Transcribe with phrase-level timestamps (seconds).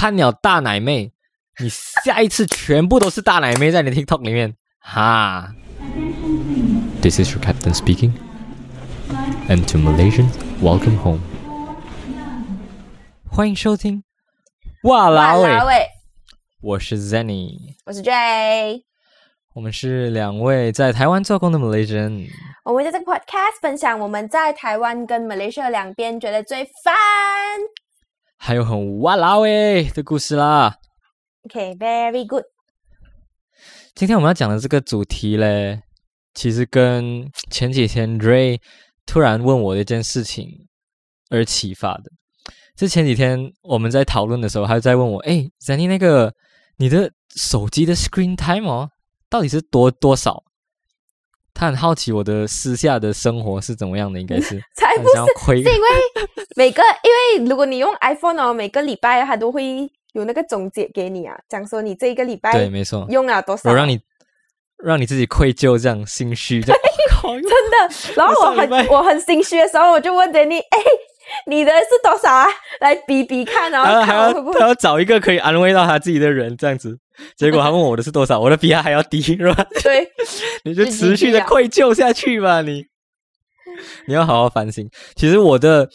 [0.00, 1.12] 看了大奶妹，
[1.58, 5.54] 你下一次全部都是大奶妹在你的 TikTok 里面，哈。
[7.02, 8.12] This is your captain speaking.
[9.46, 10.32] And to Malaysians,
[10.62, 11.20] welcome home.
[13.30, 14.02] 欢迎收听。
[14.84, 15.86] 哇啦喂，喂，
[16.62, 18.82] 我是 Zenny，我是 J。
[19.52, 22.26] 我们是两位在台湾做工的 Malaysian。
[22.64, 26.94] 我们在这个 podcast 分享我们在台湾跟马来西亚两边觉得最烦。
[28.42, 30.78] 还有很哇啦喂的故事啦。
[31.44, 32.42] OK，very、good。
[33.94, 35.82] 今天我们要讲的这个主题嘞，
[36.32, 38.58] 其实跟前几天 Ray
[39.04, 40.66] 突然问我的一件事情
[41.28, 42.04] 而启发的。
[42.78, 46.34] 是前几天我们在讨论的时候，他就在问我：“哎，Zenny，那个
[46.78, 48.90] 你的手机的 screen time 哦，
[49.28, 50.42] 到底是多多少？”
[51.52, 55.88] 他很好奇我的私下的生活是怎么样的，应该是 才不是，窥是因为
[56.56, 64.00] 每个，因为如果你用 iPhone 哦，每个礼拜他都会有那个总结给你啊，讲说你这一个礼拜对，没错，用了多少，我让你
[64.82, 66.80] 让你自己愧疚，这样心虚，这样，
[67.22, 68.14] 真的。
[68.16, 70.78] 然后我很我很心虚的时候，我就问 Danny，哎，
[71.46, 72.46] 你的是多少啊？
[72.80, 76.96] 来比比看，然后还要看我会会他要找一个可以安慰到他自己的人，这样子。
[77.36, 79.66] 结果他问我的是多少，我的比他还要低，是吧？
[79.82, 80.08] 对。
[80.64, 82.84] 你就持续的愧疚下去吧，你。
[84.06, 84.86] 你要好好反省。
[85.14, 85.88] 其实我的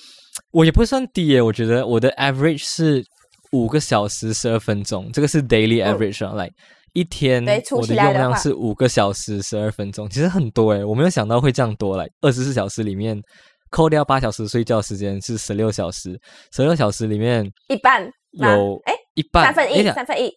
[0.51, 3.03] 我也不算低耶，我觉得我的 average 是
[3.51, 6.49] 五个小时十二分钟，这个是 daily 嗯 average 啊，来、
[6.93, 13.21] 一天我的用量是五个小时十二分钟，其实很多诶，我没有想到会这样多来，二十四小时里面
[13.69, 16.19] 扣掉八小时睡觉时间是十六小时，
[16.51, 20.31] 十六小时里面一半有哎一半三分一，三分一，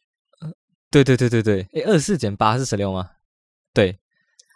[0.91, 3.09] 对对对对对，哎，二十四减八是十六吗？
[3.75, 3.97] 对，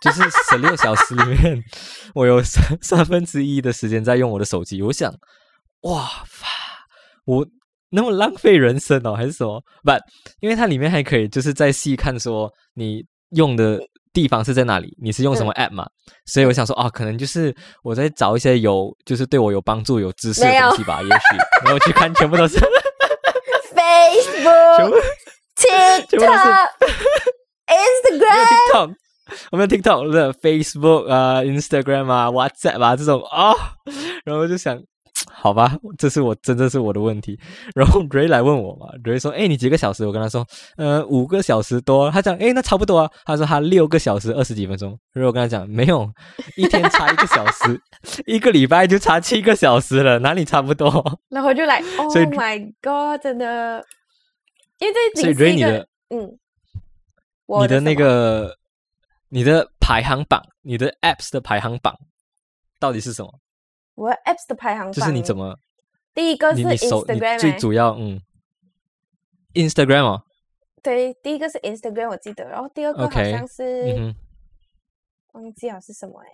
[0.00, 1.62] 就是 十六小时里面，
[2.14, 4.80] 我有三三分之一的时间在用我的手机。
[4.82, 5.12] 我想，
[5.82, 6.08] 哇，
[7.24, 7.46] 我
[7.90, 9.62] 那么浪费人生哦，还是什么？
[9.84, 9.90] 不，
[10.40, 13.04] 因为它里面还可以就是再细看说你
[13.36, 13.78] 用的
[14.12, 15.86] 地方是在哪里，你是用什么 app 嘛？
[16.26, 22.58] 所以我想说，啊，可能就是我在找一些有 就是对我有帮助、有知识的东西吧，也许，然后去看，全部都是。
[24.76, 26.32] 全 Facebook TikTok 没有
[28.42, 28.94] Instagram，TikTok，
[29.50, 33.54] 我没有 TikTok，我的 Facebook 啊、Instagram 啊、WhatsApp 啊这种啊、
[34.24, 34.82] 然后就想，
[35.30, 37.38] 好吧，这是我真的是我的问题。
[37.74, 40.06] 然后 Ray 来问我嘛，Ray 说，哎，你几个小时？
[40.06, 40.46] 我跟他说，
[40.76, 42.10] 呃，五个小时多。
[42.10, 43.10] 他讲，哎，那差不多啊。
[43.24, 44.98] 他说他六个小时二十几分钟。
[45.12, 46.10] 然后我跟他讲，没有，
[46.56, 47.80] 一天差一个小时，
[48.26, 50.90] 一个礼拜就差七个小时了，哪里差不多？
[51.28, 53.84] 然后就来，Oh my God，真的，
[54.78, 56.38] 因为这所以 Ray 你的嗯，
[57.46, 58.56] 我你的那个
[59.28, 61.94] 你的排行榜，你的 Apps 的排行榜
[62.78, 63.32] 到底是什么？
[63.94, 65.54] 我的 Apps 的排行榜，就是你怎么
[66.14, 68.20] 第一个是 Instagram，最欸主要嗯
[69.54, 70.22] ，Instagram 哦
[70.82, 74.14] 对，第一个是 Instagram，我记得，然后第二个好像是嗯
[75.32, 76.28] 忘记了是什么哎，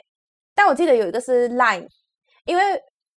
[0.54, 1.86] 但我记得有一个是 Line，
[2.46, 2.62] 因为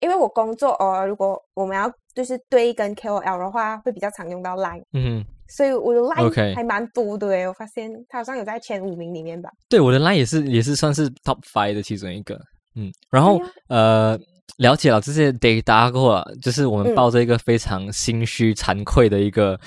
[0.01, 9.51] 因为我工作哦，如果我们要就是对跟 KOL 的话，会比较常用到 Line，嗯哼，所以我的 Line 还蛮多的诶，我发现它好像有在前五名里面吧。
[9.69, 12.39] 对我的 line 也是也是算是 top five 的其中一个，
[12.75, 14.19] 嗯，然后呃
[14.59, 16.95] 了解了这些 data 过后，就是我们嗯。
[16.95, 19.59] 抱着一个非常心虚惭愧的一个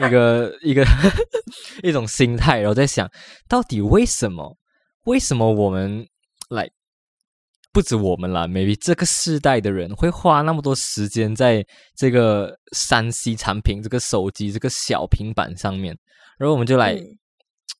[0.06, 0.84] 一个一个
[1.82, 3.10] 一种心态，然后在想
[3.48, 4.56] 到底为什么
[5.04, 6.06] 为什么我们
[6.50, 6.68] 来
[7.72, 11.64] 不止我们啦，maybe 这个世代的人会花那么多时间在
[11.96, 15.96] 这个三 C 产品、这个手机、这个小平板上面，
[16.38, 17.18] 然后我们就来嗯。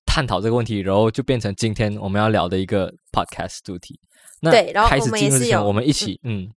[0.04, 3.99] 探讨这个问题，然后就变成今天我们要聊的一个 podcast 主题。
[4.44, 6.50] 那对然后我开始们也是有进入之前，我们一起嗯，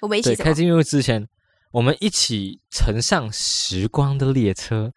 [0.00, 0.34] 我们一起？
[0.34, 1.26] 开始进入之前，
[1.72, 4.90] 我们一起乘上时光的列车，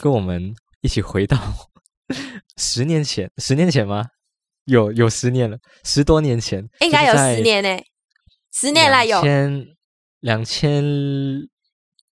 [0.00, 1.36] 跟我们一起回到
[2.56, 4.06] 十年前，十年前吗？
[4.66, 7.82] 有有十年了，十多年前，应该有十年呢，
[8.52, 9.66] 十年了有千
[10.20, 10.84] 两千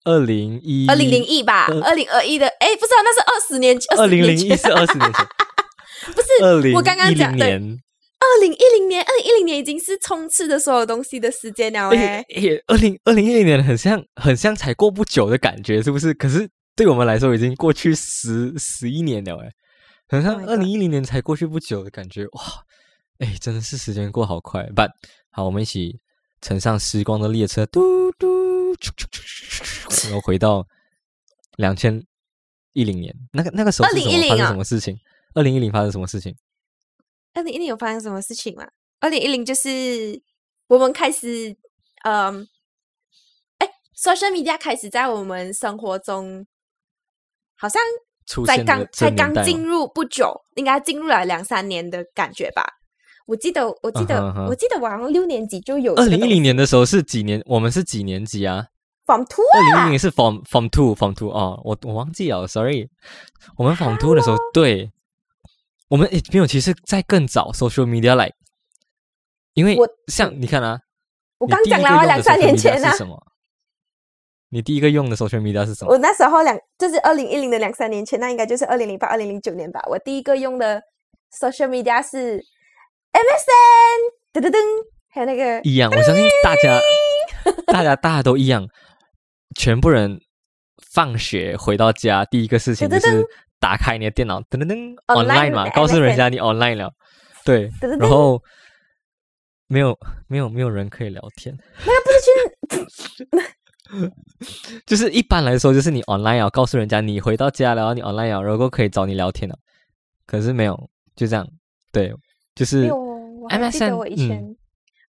[0.04, 5.26] 二零一二零零一吧，呃二零二一的，哎，不是啊，那是二十年，二零零一是二十年前，
[6.14, 7.81] 不是二零我刚刚一讲对零年。
[8.22, 12.24] 二零一零年，二零一零年已经是冲刺的所有东西的时间了哎
[12.68, 16.14] 二零二零一零年很像很像才过不久的感觉，是不是？
[16.14, 19.50] 可是对我们来说已经过去十十一年了，哎，
[20.08, 22.42] 很像 Oh 二零一零年才过去不久的感觉，哇！
[23.18, 24.62] 哎，真的是时间过好快。
[24.74, 24.90] But
[25.30, 26.00] 好，我们一起
[26.40, 28.74] 乘上时光的列车，嘟嘟，
[30.04, 30.66] 然后回到
[31.56, 32.02] 两千
[32.72, 34.96] 一零年，那个那个时候是什么2010发生啊什么事情？
[35.34, 36.34] 二零一零发生什么事情？
[37.34, 38.66] 二零一零有发生什么事情吗？
[39.00, 40.20] 二零一零就是
[40.68, 41.56] 我们开始，
[42.04, 42.46] 嗯，
[43.58, 46.46] 哎，social media 开始在我们生活中
[47.56, 47.80] 好像
[48.26, 52.64] 出才刚才刚进入不久，应该进入了两三年的感觉吧。
[53.26, 57.40] 我记得，我记得，我记得我好像六年级就有二零一零年的时候是几年？
[57.46, 58.66] 我们是几年级啊
[59.06, 62.90] ？Form Two 二零一啊，零是 Form Form Two Form Two 哦，我我忘记了，sorry。
[63.56, 64.90] 我们 Form Two 的时候，对，
[65.92, 68.34] 我们诶没有，其实在更早 social media like，
[69.52, 70.80] 因为我像你看啊，
[71.36, 73.22] 我刚讲了啊两三年前啊是，什么？
[74.48, 75.92] 你第一个用的 social media 是什么？
[75.92, 79.82] 我那时候两就是二零一零的两三年前，那应该就是二零零八、二零零九年吧。
[79.86, 80.82] 我第一个用的
[81.38, 82.38] social media 是
[83.12, 84.56] MSN，噔噔噔，
[85.10, 86.80] 还有那个一样，我相信大家，
[87.66, 88.66] 大家大家都一样，
[89.54, 90.18] 全部人
[90.90, 93.26] 放学回到家，第一个事情就是
[93.62, 96.92] 打开你的电脑，噔噔噔 Online 嘛，告诉人家你 online 了，
[97.44, 97.70] 对，
[98.00, 98.42] 然后
[99.68, 101.56] 没有没有没有人可以聊天，
[101.86, 102.86] 那不是
[103.94, 104.10] 去
[104.84, 109.56] 就是一般来说，就是你 online 了，告诉人家你回到家了，你 online 了，然后可以找你聊天了，
[110.26, 111.46] 可是没有，就这样，
[111.92, 112.12] 对，
[112.56, 112.90] 就是
[113.48, 114.56] 还记得我以前，嗯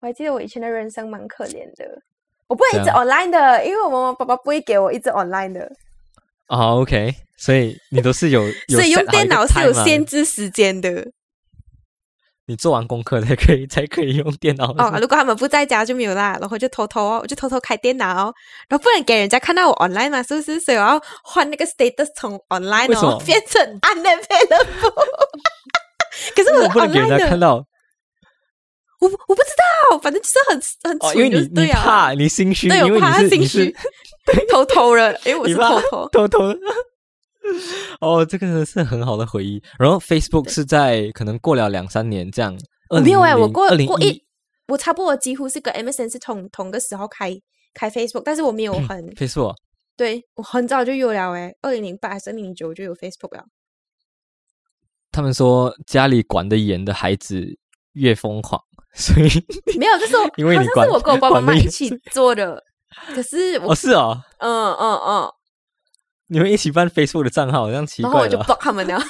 [0.01, 2.01] 我还记得我以前的人生蛮可怜的。
[2.47, 5.71] 我不能一直 online 的，因为我妈妈爸爸不会给我一直 online 的，
[6.49, 11.11] 哦，OK，所以你都是有，有所以用电脑是有限制时间的。
[12.47, 18.33] 你做完功课才可以才可以用电脑哦，如果他们不在家就没有啦，然后就偷偷哦，我就偷偷开电脑哦，
[18.67, 20.59] 然后不能给人家看到我 online 嘛，是不是？
[20.59, 25.05] 所以我要换那个 status 从 online 哦变成 unavailable。
[26.35, 27.63] 可是我我不能给人家看到
[28.99, 29.49] 我我不知
[29.91, 33.73] 道，反正就是很很哦，蠢，因为你对啊怕你心虚，对，因为你我怕他心虚，
[34.51, 36.09] 偷偷的，因为我是偷偷。
[36.09, 36.59] 偷偷的。
[38.01, 39.61] 哦，这个是很好的回忆。
[39.79, 42.55] 然后 Facebook 是在可能过了两三年这样，
[42.89, 44.23] 我没有哎、我过过一，
[44.67, 47.35] 我差不多几乎是跟 MSN 是同同个时候开
[47.73, 49.55] 开 Facebook，但是我没有很、Facebook
[49.97, 53.45] 对我很早就有了哎、二零零八还是二零零九就有 Facebook 了。
[55.11, 57.57] 他们说家里管得严的孩子
[57.93, 58.61] 越疯狂，
[58.93, 59.29] 所以
[59.77, 62.63] 没有，就是我 因为你管好像是我跟我爸爸妈妈一起做的。
[63.13, 65.31] 可是我哦是哦，嗯嗯嗯，
[66.27, 68.99] 你们一起办 Facebook 的账号，这样奇然后我就 block 他们了。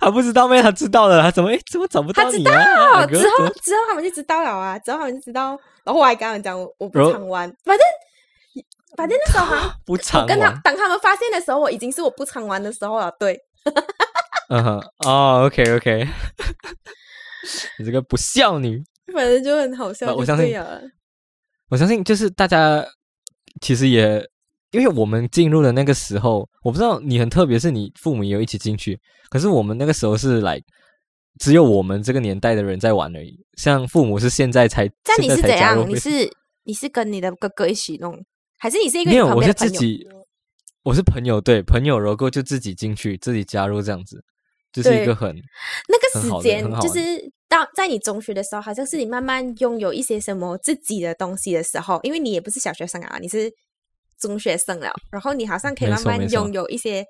[0.00, 0.62] 他不知道咩？
[0.62, 2.64] 他知道了，他怎么诶怎么找不他知到你啊？
[2.76, 5.58] 道啊哥之后之后他们就知道了啊，之后他们就知道。
[5.84, 7.86] 然后我还跟他们讲我我不常玩，反正
[8.96, 10.60] 反正那时候好像不常我跟他玩。
[10.62, 13.10] 当他们发现的时候，我已经是我不常玩的时候了。
[13.18, 13.38] 对，
[14.50, 16.08] 嗯哼，哦，OK OK，
[17.78, 18.82] 你这个不孝女。
[19.14, 20.12] 反正就很好笑。
[20.14, 20.54] 我相信
[21.68, 22.84] 我相信就是大家
[23.60, 24.20] 其实也，
[24.72, 28.98] 因为我们进入的那个时候，我不知道你很特别，是你父母也有一起进去，
[29.28, 30.60] 可是我们那个时候是来
[31.38, 35.88] 只有我们这个年代的人在玩而已，像父母是现在才，那你是怎样？
[35.88, 36.28] 你是
[36.64, 38.20] 你是跟你的哥哥一起弄，
[38.58, 39.70] 还是你是一个没有，我是朋友？
[39.70, 40.08] 自己，
[40.82, 44.24] 我是朋友，对朋友，然后就自己进去，自己加入这样子，
[44.72, 45.34] 就是一对个很
[45.88, 47.00] 那个时间就是
[47.48, 53.50] 到在你中学的时候，好像是你慢慢拥有一些什么自己的东西的时候，因为你也不是小学生啊，你是
[54.18, 57.04] 中学生了，然后你好像可以慢慢拥有一些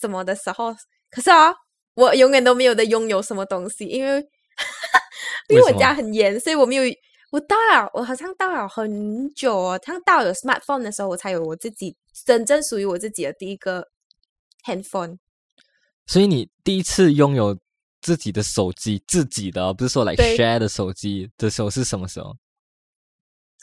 [0.00, 0.74] 什么的时候，
[1.10, 1.52] 可是啊，
[1.94, 4.24] 我永远都没有的拥有什么东西，因为
[5.48, 6.84] 因为我家很严，所以我没有。
[7.32, 11.96] 我到了，我好像到了很久哦，像到有 smartphone 的时候，我才有我自己
[12.26, 13.86] 真正属于我自己的第一个
[14.66, 15.16] handphone。
[16.06, 17.56] 所以你第一次拥有
[18.00, 22.34] 自己的手机，自己的哦不是说来对 share 的手机的时候是什么时候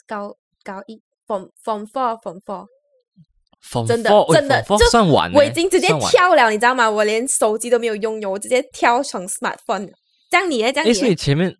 [0.06, 6.88] 高高一 form form four form four，？Form 真的 four，真的 four 就算晚，我已经直接跳了，你知道吗？
[6.88, 9.92] 我连手机都没有拥有，我直接跳成 smartphone。
[10.30, 10.72] 这样你呢？
[10.72, 10.94] 这样诶？
[10.94, 11.54] 所以前面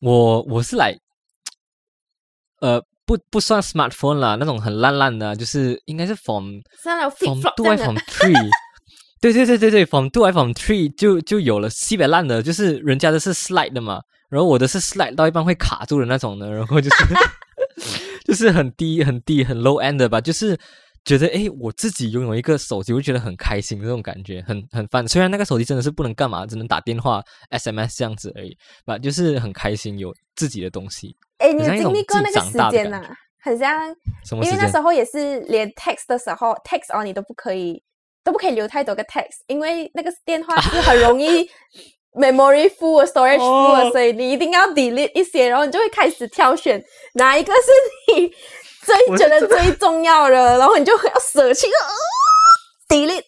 [0.00, 0.98] 我我是来，
[2.60, 8.50] 呃，不不算 smartphone 啦，那种很烂烂的啊，就是应该是 from from 的 from three，
[9.20, 17.04] 对对对对对，from two 还 from three 就就有了西北烂的，就是人家的是 slide 的嘛，然后我的是 slide 到一半会卡住的那种的，然后就是
[18.24, 20.58] 就是很低很低很 low end 的吧，就是
[21.04, 25.06] 觉得诶，我自己拥有一个手机，我觉得很开心这种感觉，很很烦。
[25.08, 31.16] 虽然那个手机真的是不能干嘛，只能打电话、SMS 这样子而已，吧，就是很开心有自己的东西。
[31.38, 33.88] 哎，你经历过那个时间呐、感很像，
[34.42, 34.80] 因为那时？
[34.80, 37.80] 候也是连 text 的时候，text 哦你都不可以，
[38.26, 41.48] 都不可以留太多个 text，因为那个电话是很容易
[42.18, 48.28] memory full、storage full，、所以你一定要 delete 一些，然后你就会开始挑选哪一个是你
[48.82, 51.86] 最觉得最重要的，然后你就会要舍弃，哦
[52.88, 53.22] delete。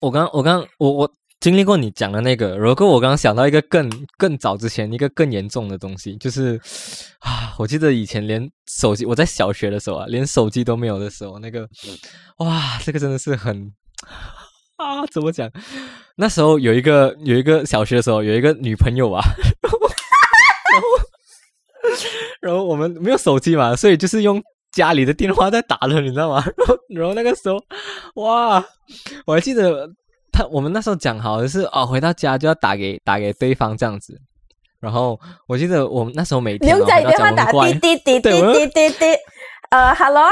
[0.00, 1.10] 我刚我刚我我
[1.42, 6.56] 经历过你讲的那个，如果我刚刚想到一个更更早之前一个更严重的东西，就是
[7.18, 11.68] 啊，我记得以前连手机，我在小学的时候啊，连手机都没有的时候，那个
[12.36, 13.72] 哇，这个真的是很
[14.76, 15.50] 啊，怎么讲？
[16.14, 19.20] 那时候有一个有一个小学的时候有一个女朋友啊，
[20.72, 20.86] 然后
[22.40, 26.44] 然后我们没有手机嘛，所以就是用家里的电话在打的，你知道吗？
[26.56, 27.60] 然后然后那个时候
[28.14, 28.64] 哇，
[29.26, 29.90] 我还记得。
[30.32, 34.18] 他我们那时候讲好的是哦，回到家就要打给打给对方这样子。
[34.80, 39.06] 然后我记得我们那时候每天用家里电话打滴滴滴滴滴滴滴，
[39.70, 40.28] 呃，Hello，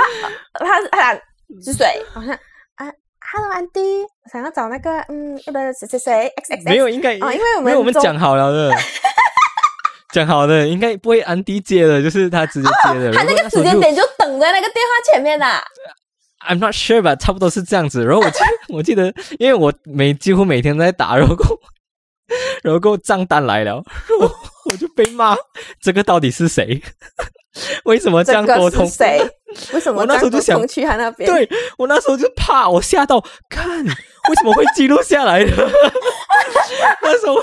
[0.55, 1.15] 他他
[1.63, 1.87] 是谁？
[2.13, 2.35] 好像
[2.75, 2.91] 啊
[3.33, 8.75] ，Hello Andy，想要找那个嗯，不是谁谁谁 X X，没有应该哦，因为我们因为我们讲好了的，
[10.13, 13.13] 讲好的应该不会安迪接的，就是他直接接的。
[13.15, 15.63] 他那个时间点就等在那个电话前面啦。
[16.49, 18.05] I'm not sure 吧，差不多是这样子。
[18.05, 21.37] 然后我记 我记得，因为我每几乎每天在打，然后
[22.63, 23.77] 然后账单来了，
[24.21, 24.33] 我
[24.71, 25.37] 我就被骂。
[25.83, 26.81] 这个到底是谁？
[27.85, 28.87] 为什么这样沟通？
[28.87, 29.21] 谁？
[29.75, 30.01] 为什么？
[30.01, 31.29] 我那时候就想去他那边。
[31.29, 35.51] 对我那时候就怕，我吓到，看为什么会记录下来的？
[37.03, 37.37] 那时候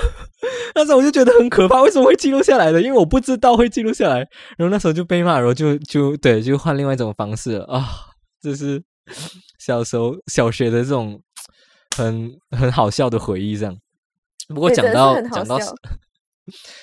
[0.74, 2.80] 那时候我就觉得很可怕，为什么会记录下来的？
[2.80, 4.16] 因为我不知道会记录下来。
[4.56, 7.84] 然后那时候就被骂，然后就就对，就换另外一种方式了啊。
[8.40, 8.80] 这是
[9.58, 11.20] 小时候小学的这种
[11.96, 13.76] 很很好笑的回忆，这样。
[14.48, 15.58] 不过讲到 讲到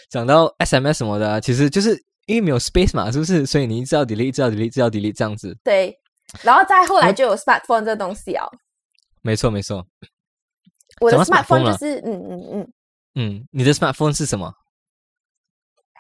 [0.10, 1.92] 讲到 SMS 什么的，其实就是
[2.28, 3.46] 因为没有 space 嘛，是不是？
[3.46, 5.58] 所以你一直要 delete，一直要 delete，一直要 delete 这样子。
[5.64, 5.98] 对，
[6.44, 8.52] 然后再后来就有 smartphone 这东西哦。
[9.22, 9.86] 没错，没错。
[11.02, 12.74] 我的 smartphone 就是嗯嗯嗯
[13.16, 14.54] 嗯，你的 smartphone 是什么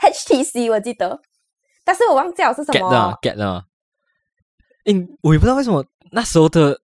[0.02, 1.20] ？HTC 我记得，
[1.84, 2.80] 但是我忘记了是什么。
[2.80, 3.66] get 了，get 了。
[4.86, 6.80] 嗯，我也不知道为什么那时候的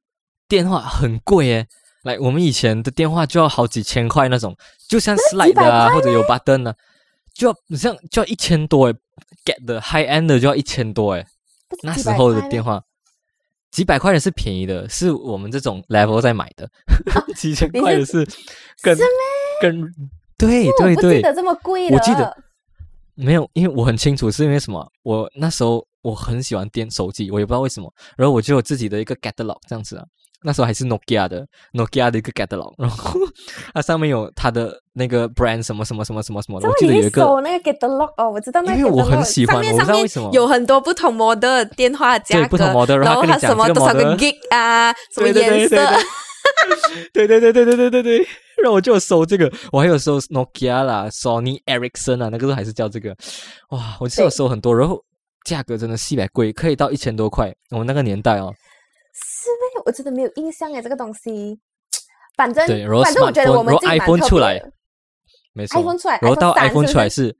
[0.48, 1.68] 电话很贵诶，
[2.04, 4.56] 来，我们以前的电话就要好几千块那种，
[4.90, 6.76] 就像 slide 啊或者有 button 啊，
[7.34, 8.94] 就要像就要一千多诶
[9.46, 11.26] ，get 的 high end 的就要一千多诶，
[11.84, 12.82] 那时候的电话
[13.70, 16.68] 几百块的是便宜的，是我们这种 level 在买的，
[17.38, 18.28] 几千块的是
[18.82, 18.98] 更
[19.62, 19.94] 更
[20.38, 22.36] 对对对，记得这么贵我记得
[23.14, 25.86] 没有，因为我很清楚是因为什么，我那时候。
[26.02, 27.92] 我很喜欢电手机，我也不知道为什么。
[28.18, 30.04] 然后我就有自己的一个 catalog 这样子啊，
[30.44, 33.20] 那时候还是 Nokia 的 Nokia 的一个 catalog，然后
[33.74, 36.60] 它上面有它的那个 brand 什么什么什么什么什么。
[36.60, 38.80] 我记得有一个那个 catalog 哦，我知道那个。
[38.80, 45.78] 因为我很喜欢，我不知道为什么有很多不同 model 电话价格，不同 model，然后它什么多少个 gig 啊，什么颜色？
[47.14, 48.18] 对 对对对对对对对，
[48.64, 53.16] 然后我就搜这个，我还有搜 Nokia 啦，Sony Ericsson 啊，那个时候还是叫这个。
[53.70, 55.00] 哇，我是有搜很多，然后。
[55.46, 57.54] 价格真的细百贵，可以到一千多块。
[57.70, 58.54] 我们那个年代哦，
[59.14, 61.60] 是没我真的没有印象哎，这个东西。
[62.38, 64.62] 反正对，反正我觉得我们 iPhone 出来，
[65.54, 67.36] 没错，iPhone 出来，然后到 iPhone 出来是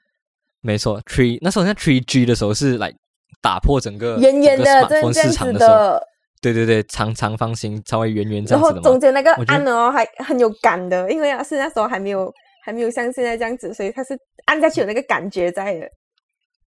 [0.60, 2.94] 没错，Three 那时候像 Three G 的时候是来
[3.42, 5.98] 打破整个圆圆的这样市场的时候，
[6.42, 12.32] 对对对，长长方形稍微圆圆这样子的然后中间那个按哦还很有感的，因为是那时候还没有
[12.66, 14.16] 还没有像现在这样子，所以它是
[14.46, 15.90] 按下去有那个感觉在的。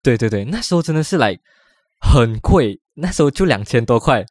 [0.03, 1.39] 对对对，那时候真的是来
[1.99, 4.25] 很贵，那时候就两千多块，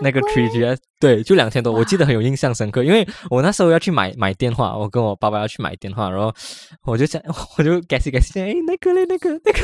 [0.00, 6.34] 那个 Three G，对，就两千多，我记得很有印象深刻，因为我那时候要去买买电话，我跟我爸爸要去买电话，然后
[6.84, 7.20] 我就想，
[7.58, 9.60] 我就 guess guess，哎，那个嘞，那个 那个，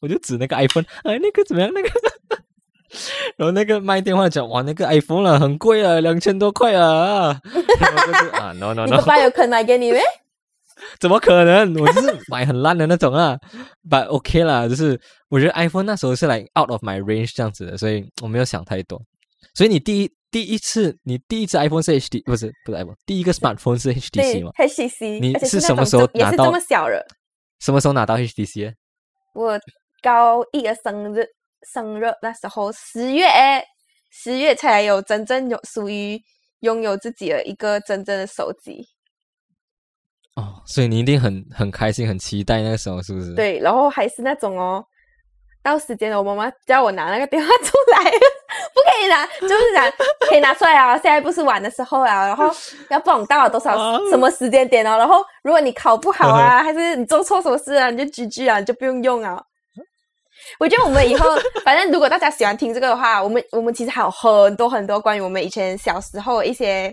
[0.00, 1.70] 我就指那个 iPhone，哎，那个怎么样？
[1.72, 1.88] 那个，
[3.36, 7.40] 然后那个卖电话讲，哇，那个 iPhone 了，很贵啊，两千多块啊，
[8.32, 10.00] 啊，no no no，你爸爸有肯买给你没？
[11.00, 11.74] 怎么可能？
[11.76, 13.36] 我就是买很烂的那种啊
[13.88, 19.00] ，But OK 啦，就是我觉得 iPhone 那时候是来 out of my range 这样子的，所以我没有想太多。
[19.54, 26.46] 所以你第一第一次，你第一次 iPhone 是 HD，不是不是 iPhone，第一个 smartphone 是 HTC 吗？HTC，你是什么时候拿到？
[26.46, 27.04] 这么小了？
[27.60, 28.72] 什么时候拿到 HTC？
[29.34, 29.58] 我
[30.02, 31.24] 高一的生日，
[31.72, 33.26] 生日那时候十月，
[34.10, 36.20] 十月才有真正有属于
[36.60, 38.84] 拥有自己的一个真正的手机。
[40.34, 43.34] 哦，所以你一定很很开心、很期待那个时候，是不是？
[43.34, 44.82] 对，然后还是那种哦，
[45.62, 49.90] 到时间了，我妈妈叫我拿那个电话出来，不可以拿，就是拿
[50.28, 50.94] 可以拿出来啊。
[50.94, 52.50] 现在不是玩的时候啊，然后
[52.88, 53.76] 要不懂到了多少
[54.08, 54.96] 什么时间点哦。
[54.96, 59.38] 然后如果你考不好啊， 还是你做错什么事啊，你就 GG 啊，你就不用用啊。
[60.58, 61.28] 我觉得我们以后，
[61.62, 66.90] 反正如果大家喜欢听这个的话，我们我们其实还有很多很多关于我们以前小时候一些。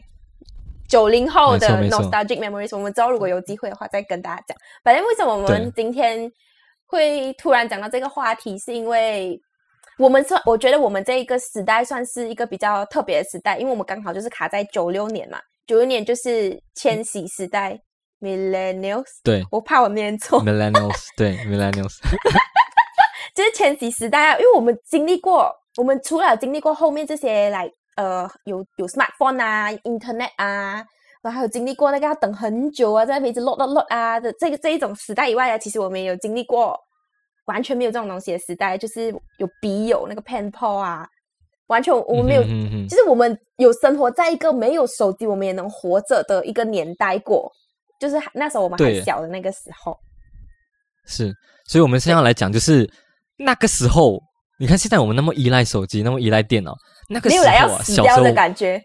[0.90, 4.58] 九零后的 nostalgic memories，我们之后如果有机会的话，再跟大家讲。
[4.84, 6.30] 反正为什么我们今天
[6.88, 9.40] 会突然讲到这个话题，是因为
[10.00, 15.40] 我们算，我觉得我们这一个时代算是一个比较特别的时代，因为我们刚好就是卡在九六年嘛。
[15.68, 17.80] 九六年就是千禧时代
[18.20, 19.06] （millennials）。
[19.24, 21.98] 对我怕我念错，，millennials，对，millennials，
[23.36, 27.70] 就是千禧时代啊，因为我们经历过，我们除了经历过后面这些来
[28.00, 30.76] 呃有有 smartphone 啊、internet 啊，
[31.22, 36.80] 然后还有经历过那个要等很久啊，在那边一直 load load load 啊的这个这一种时代以外啊，其实我们也有经历过
[37.46, 41.06] 完全没有这种东西的时代，就是有笔友那个 pen pal 啊，
[41.68, 47.52] 完全我们没有，嗯哼嗯哼就是我们有生活在一个没有手机我们也能活着的一个年代过，
[48.00, 49.98] 就是那时候我们还小的那个时候。
[51.06, 51.34] 是，
[51.66, 52.88] 所以我们现在来讲，就是
[53.36, 54.22] 那个时候，
[54.60, 56.76] 你看现在我们那么依赖手机，那么依赖电脑，
[57.10, 58.82] 那个时候没有来要啊，小时候死掉的感觉，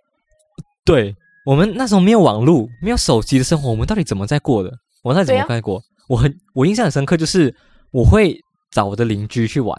[0.85, 1.15] 对
[1.45, 4.71] 我们那时候没有网络，没有手机的生活，我们到底怎么在过的？
[5.03, 5.81] 我到底怎么在过？
[6.09, 7.55] 我很我印象很深刻，就是
[7.91, 8.35] 我会
[8.71, 9.79] 找我的邻居去玩，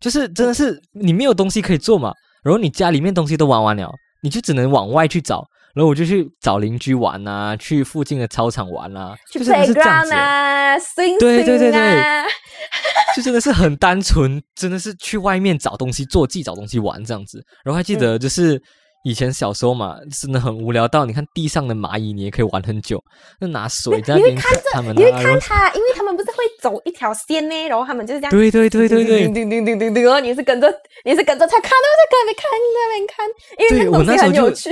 [0.00, 2.12] 就是真的是你没有东西可以做嘛，
[2.42, 3.90] 然后你家里面东西都玩完了，
[4.22, 5.44] 你就只能往外去找，
[5.78, 10.12] 然后我就去找邻居玩啊，去附近的操场玩啊，去 playground。
[10.12, 12.26] 啊，swing 对对对啊，
[13.14, 17.40] 就真的是很单纯，真的是去外面找东西做，自己找东西玩这样子。
[17.64, 18.60] 然后还记嗯得就是
[19.04, 23.00] 以前小时候嘛，真的很无聊到你看地上的蚂蚁，你也可以玩很久，
[23.40, 28.30] 就拿水在那边你会看赶它们你会看他，因为他们不是会走一条线呢，然后他们就是这样。
[28.32, 30.68] 对对对对对叮叮叮叮叮叮，然后你是跟着，
[31.04, 34.70] 你是跟着他看，我在跟那边看，在那边看，因为对我那个东西那时候就很有趣。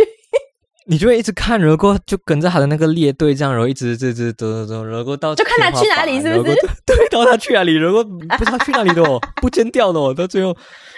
[0.89, 6.55] 你就会一直看，然后就跟着他的那个列队这样，然后一直直直走走走，然后到就看他去哪里是不是
[6.87, 10.57] 对，到他去哪里，如果不知道去哪里的哦，不见掉的哦，到最后，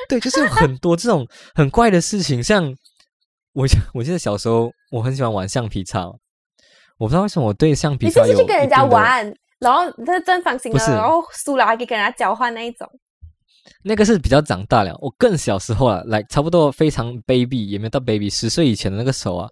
[0.09, 2.71] 对，就是有很多这种很怪的事情，像
[3.55, 6.05] 我我记得小时候我很喜欢玩橡皮擦，
[6.99, 12.87] 我不知道为什么我对橡皮你就是去跟人家玩，然后这正方形的，然后输了还可以跟人家交换那一种。
[13.83, 19.49] 那个是比较长大了，我更小时候啊，来差不多非常 baby，也没有到 baby，十岁以前的那个时候啊，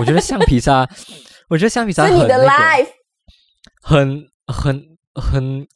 [0.00, 0.88] 我觉得橡皮擦，
[1.48, 2.88] 我觉得橡皮擦很那个 life，
[3.82, 4.82] 很很
[5.14, 5.66] 很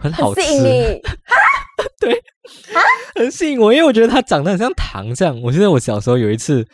[0.00, 1.00] 很好吃很吸，引你。
[3.14, 5.40] 很吸引我，因为我觉得它长得很像糖这样。
[5.42, 6.66] 我记得我小时候有一次，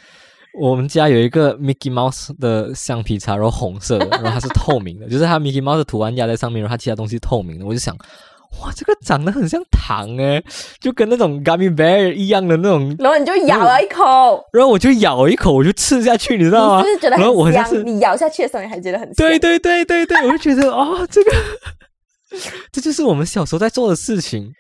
[0.61, 7.67] 我们家有一个 Mickey Mouse 的橡皮擦，然后红色的，然后它是透明的，就是它 Mickey Mouse 的图案压在上面，然后它其他东西透明的。
[7.67, 7.97] 我就想，
[8.61, 10.43] 哇，这个长得很像糖诶，
[10.81, 12.95] 就跟那种 Gummy Bear 一样的那种。
[12.99, 16.83] 然后你就咬了一口，然后我就咬一口，我就吃下去，你知道吗？
[16.83, 17.65] 你是觉得然后我很香？
[17.65, 19.15] 好像是你咬下去的时候，你还觉得很香。
[19.17, 21.31] 对对对对对，我就觉得哦，这个
[22.73, 24.53] 这就是我们小时候在做的事情。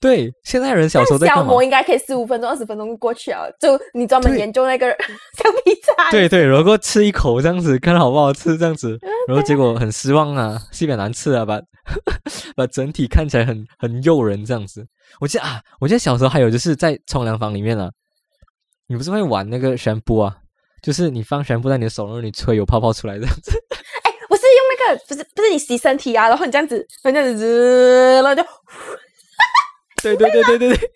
[0.00, 1.62] 对，现在人小时候在干嘛小魔？
[1.62, 3.54] 应该可以十五分钟、二十分钟就过去了。
[3.60, 4.86] 就你专门研究那个
[5.36, 11.60] 橡皮擦，对对，然后吃一口这样子，看好不好吃这样子， 然后结果很失望啊，西北难吃啊，把
[12.56, 14.86] 把整体看起来很很诱人这样子。
[15.20, 17.90] 我记得啊，我记得小时候还有就是在冲凉房里面啊，
[18.88, 20.36] 你不是会玩那个旋波啊？
[20.82, 23.52] 就是你放旋波在你的手，然后你吹有泡泡出来这样子。
[24.02, 28.42] 哎，我是用那个，不是不是你洗身体啊，然后你这样子，然后这样子，然后就
[30.02, 30.90] 对对对对对对，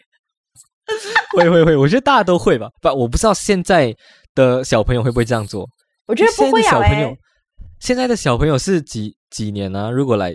[1.37, 2.69] 会会会，我觉得大家都会吧。
[2.81, 3.95] 不，我不知道现在
[4.35, 5.69] 的小朋友会不会这样做。
[6.07, 7.17] 我觉得不会的小朋友，，
[7.81, 9.91] 现在的小朋友是几几年啊？
[9.91, 10.35] 如果来，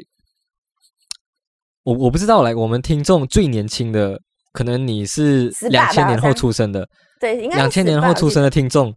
[1.83, 4.19] 我我不知道，来我们听众最年轻的，
[4.51, 6.87] 可能你是18两千年后出生的，
[7.19, 8.93] 对，应该两千年后出生，的听众，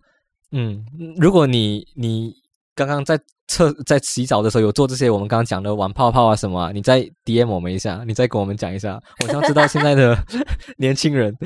[0.52, 0.82] 嗯，
[1.18, 2.32] 如果你你
[2.74, 10.16] 刚刚在厕在洗澡的时候有做这些我们刚刚讲的玩泡泡啊什么啊，你再 DM 我们一下，你再跟我们讲一下，我想知道现在的
[10.78, 11.36] 年轻人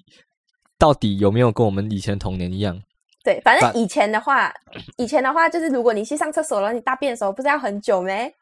[0.78, 2.80] 到底有没有跟我们以前童年一样。
[3.22, 4.52] 对，反正以前的话，
[4.98, 8.34] 以前的话就是如果你去上厕所了，你大便的时候不是要很久咩？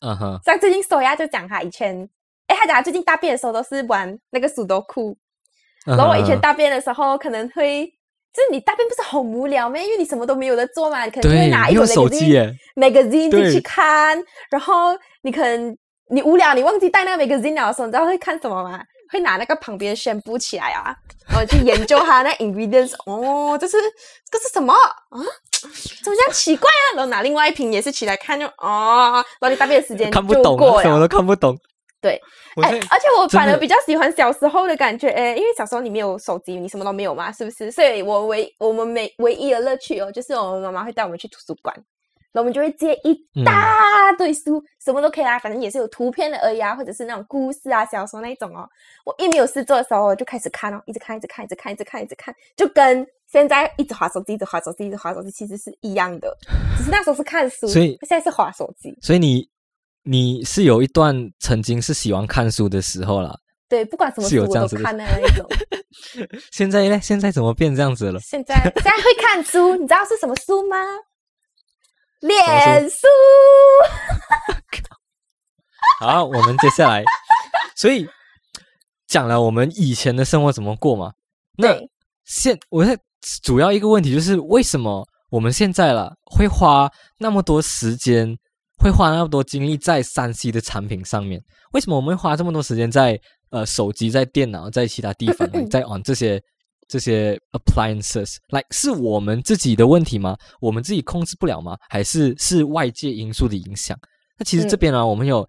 [0.00, 2.08] 嗯哼，像最近索亚就讲他以前，
[2.46, 5.16] 哎，他讲他最近大便的时候都是玩那个数独库，
[5.86, 7.92] 嗯然后我以前大便的时候可能会，
[8.32, 9.82] 就是你大便不是很无聊咩？
[9.84, 12.32] 因为你什么都没有得做嘛，你可能就会，拿一本手机
[12.76, 15.76] magazine 进去看，然后你可能
[16.10, 18.80] 你无聊，你忘记带那个 magazine 了的时候，你知道会看什么吗？
[19.12, 20.94] 会拿那个旁边宣布起来啊，
[21.28, 22.94] 然后去研究它那 ingredients。
[23.06, 23.76] 哦，这是
[24.30, 25.18] 这是什么啊？
[25.60, 26.86] 怎么这样奇怪啊？
[26.94, 31.08] 然后拿另外一瓶也是起来看就，哦，然后你大便的时间看不懂、什么了。
[31.08, 31.58] 都看不懂。
[32.00, 32.20] 对，
[32.62, 37.70] 哎，而且我反而比较喜欢小时候的感觉，哎，因为小时候你没有手机，你什么都没有嘛，是不是？
[37.70, 41.74] 所以我唯我们每唯一的乐趣哦，就是我们妈妈会带我们去图书馆，
[42.32, 48.68] 然后我们就会借一嗯大堆书，什么都可以啦，反正也是有图片的而已啊，或者是那种故事啊、小说那一种哦。
[49.04, 56.34] 我一没有事做的时候，我就开始看哦，一直看，一直看，一直看，一直看，一直看，就跟现在一直划手机、一直划手机、一直划手机其实是一样的，
[56.78, 58.96] 只是那时候是看书，所以现在是划手机。
[59.02, 59.48] 所以你
[60.10, 63.32] 你是有一段曾经是喜欢看书的时候啦。
[63.68, 65.46] 对，不管什么书我都看的那一种。
[66.50, 66.98] 现在呢？
[67.00, 68.18] 现在怎么变这样子了？
[68.18, 70.76] 现在现在会看书，你知道是什么书吗？
[72.22, 73.06] 脸书。
[76.00, 77.04] 好，我们接下来，
[77.76, 78.04] 所以
[79.06, 81.12] 讲了我们以前的生活怎么过嘛。
[81.56, 81.88] 那对
[82.24, 82.98] 现我在
[83.44, 88.36] 主要一个问题就是，为什么我们现在了会花那么多时间，
[88.80, 91.42] 会花那么多精力在三 C 的产品上面？
[91.72, 96.42] 为什么我们会花这么多时间在呃手机、在电脑、在其他地方、 在 on 这些
[96.88, 100.36] 这些 appliances？like 是我们自己的问题吗？
[100.60, 101.76] 我们自己控制不了吗？
[101.90, 103.96] 还是是外界因素的影响？
[104.38, 105.46] 那其实这嗯边呢，我们有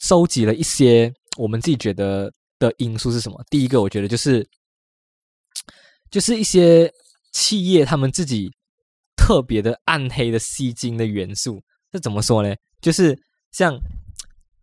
[0.00, 3.40] 收集了一些我们自己觉得的因素是什么？
[3.48, 4.44] 第一个，我觉得就是
[6.10, 6.92] 就是一些
[7.32, 8.50] 企业他们自己
[9.16, 11.60] 特别的暗黑的吸金的元素。
[11.92, 12.54] 这怎么说呢？
[12.80, 13.18] 就是
[13.52, 13.78] 像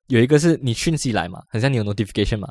[0.08, 2.48] 有一个是你讯息来嘛，很像你有 notification 嘛，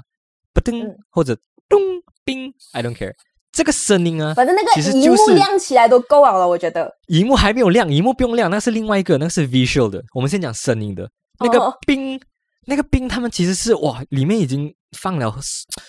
[0.52, 1.36] 不噔、嗯或者
[1.68, 1.80] 咚
[2.24, 3.12] 冰，I don't care。
[3.52, 6.92] 这个声音啊，反正那其实个荧幕就是亮起来都够好了，我觉得。
[7.06, 10.04] 荧幕还没有亮，荧幕不用亮，那是另外一个，那是 visual 的。
[10.14, 11.10] 我们先讲声音的，
[11.40, 12.20] 那个哦冰，
[12.66, 15.34] 那个冰，他们其实是哇，里面已经放了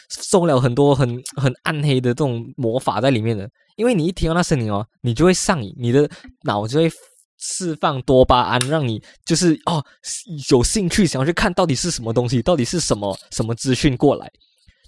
[0.10, 3.50] 收了很多很很暗黑的这种魔法在里面的。
[3.76, 6.10] 因为你一听到那声音哦，你就会上瘾，你的
[6.44, 6.90] 脑就会
[7.38, 9.84] 释放多巴胺，让你就是哦
[10.50, 14.30] 有兴趣想要去看到底是什么东西，到底是什么什么资讯过来。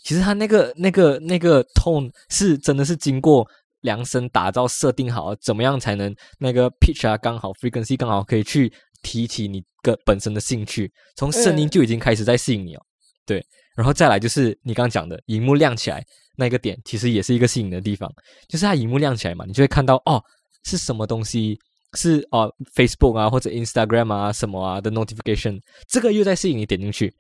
[0.03, 3.45] 其实他那个那个那个 tone 是真的是经过
[3.81, 8.71] 量身打造设定好，怎么样才能那个 pitch 啊刚好 frequency 刚好可以去
[9.03, 12.81] 提起你个本身的兴趣，从声音就已经开始在吸引你哦。
[13.25, 16.03] 对，然后再来就是你刚讲的荧幕亮起来
[16.35, 18.11] 那个点，其实也是一个吸引的地方，
[18.47, 20.23] 就是它荧幕亮起来嘛，你就会看到哦
[20.63, 21.59] 是什么东西。
[21.93, 27.15] 是哦，Facebook 啊，或者 Instagram 啊，什么啊的 notification，这个又在吸引你点进去，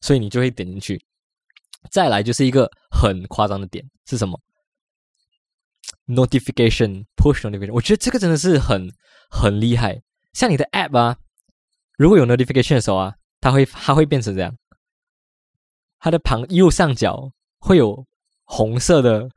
[0.00, 1.00] 所以你就会点进去。
[1.90, 4.38] 再来就是一个很夸张的点是什么
[6.08, 8.92] ？notification push notification，我觉得这个真的是很
[9.30, 10.02] 很厉害。
[10.32, 11.16] 像你的 app 啊，
[11.96, 14.54] 如果有 notification 的时候啊，它会它会变成这样，
[16.00, 18.04] 它的旁右上角会有
[18.44, 19.28] 红色的，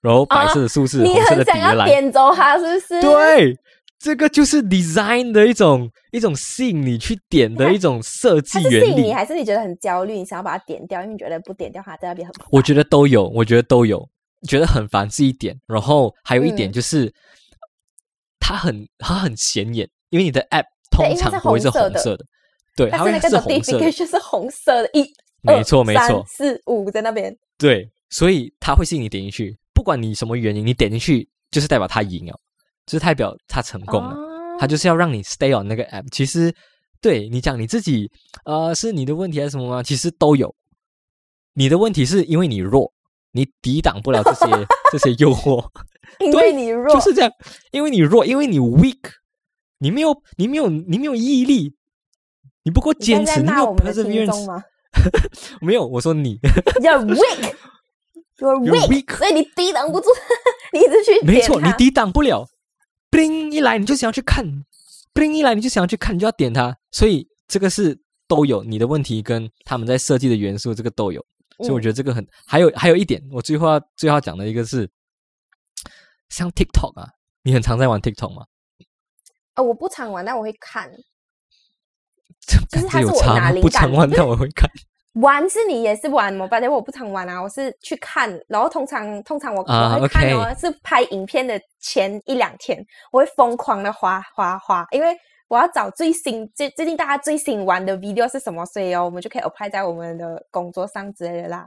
[0.00, 1.84] 然后白色的数字，啊你红色的很想要。
[1.84, 3.58] 点走它，是不是？，对，
[3.98, 9.12] 这个就是 design 的一种一种吸引你去点的一种设计原理吸引你，。
[9.12, 11.02] 还是你觉得很焦虑，你想要把它点掉？
[11.02, 12.46] 因为你觉得不点掉它在那边很烦。
[12.52, 14.08] 我觉得都有，我觉得都有，
[14.46, 17.12] 觉得很烦是一点，然后还有一点嗯就是，
[18.38, 22.24] 它很它很显眼，因为你的 app 通常不会是红色的
[22.76, 25.04] 对，它会是那个是红色的，notification 是红色的，一、
[25.42, 27.36] 没错没错，四五在那边。
[27.58, 32.38] 对，所以它会吸引你点进去，不管你什么原因，你点进去就是代表它赢了，
[32.88, 34.16] 就是代表他成功了。
[34.58, 36.04] 他就是要让你 stay on 那个 app。
[36.10, 36.52] 其实，
[37.00, 38.10] 对你讲你自己，
[38.44, 39.82] 呃，是你的问题还是什么吗？
[39.82, 40.52] 其实都有。
[41.54, 42.92] 你的问题是因为你弱，
[43.32, 44.46] 你抵挡不了这些
[44.90, 45.64] 这些诱惑，
[46.18, 47.30] 因对为你弱，就是这样。
[47.70, 48.98] 因为你弱，因为你 weak，
[49.78, 51.74] 你没有你没有你没有毅力，
[52.64, 54.46] 你不够坚持，你没有在在骂我们的听众 perseverance。
[54.46, 54.64] 吗
[55.60, 56.38] 没有，我说你
[56.80, 57.54] ？You're weak。
[58.38, 60.08] You're You're weak，weak 所以你抵挡不住，
[60.72, 62.46] 你一直去没错，你抵挡不了。
[63.18, 64.44] Bling 一来你就想要去看
[65.12, 66.76] ，bling 一来你就想要去看，你就要点它。
[66.92, 71.20] 所以这个是都有你的问题跟他们在设计的元素，这个都有。
[71.58, 74.88] 所以我嗯觉得这个很，还有还有一点，我最后要最后要讲的一个是，
[76.28, 77.08] 像 TikTok 啊，
[77.42, 78.46] 你很常在玩 TikTok 吗？
[79.54, 80.88] 啊，我不常玩，但我会看。
[82.46, 83.40] 这就是它是我感觉有差吗？
[83.40, 84.70] 拿灵感不常玩，但我会看。
[85.20, 86.46] 玩是你也是玩吗？
[86.48, 92.78] 反正我不常玩啊，我是去看，然后通常通常我、啊我会看哦是拍影片的前一两天，
[93.10, 95.16] 我会疯狂的滑滑滑，因为
[95.48, 101.66] 我要找最新最最近大家最新玩的 video 是什么，所以哦，我们就可以 apply 在我们的工作上之类的啦。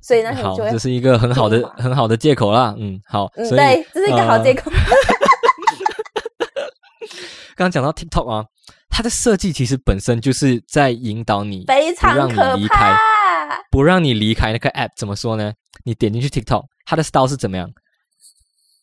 [0.00, 2.74] 所以那天好，就会这是一个很好的很好的借口啦。
[2.78, 4.70] 嗯，好，嗯，对，这是一个好借呃口。
[7.56, 8.44] 刚刚讲到 TikTok 啊，
[8.98, 13.62] 它的设计其实本身就是在引导你，非常不让可你离开，怕。
[13.70, 14.90] 不让你离开那个 app。
[14.96, 15.52] 怎么说呢？
[15.84, 17.70] 你点进去 TikTok，它的 style 是怎么样？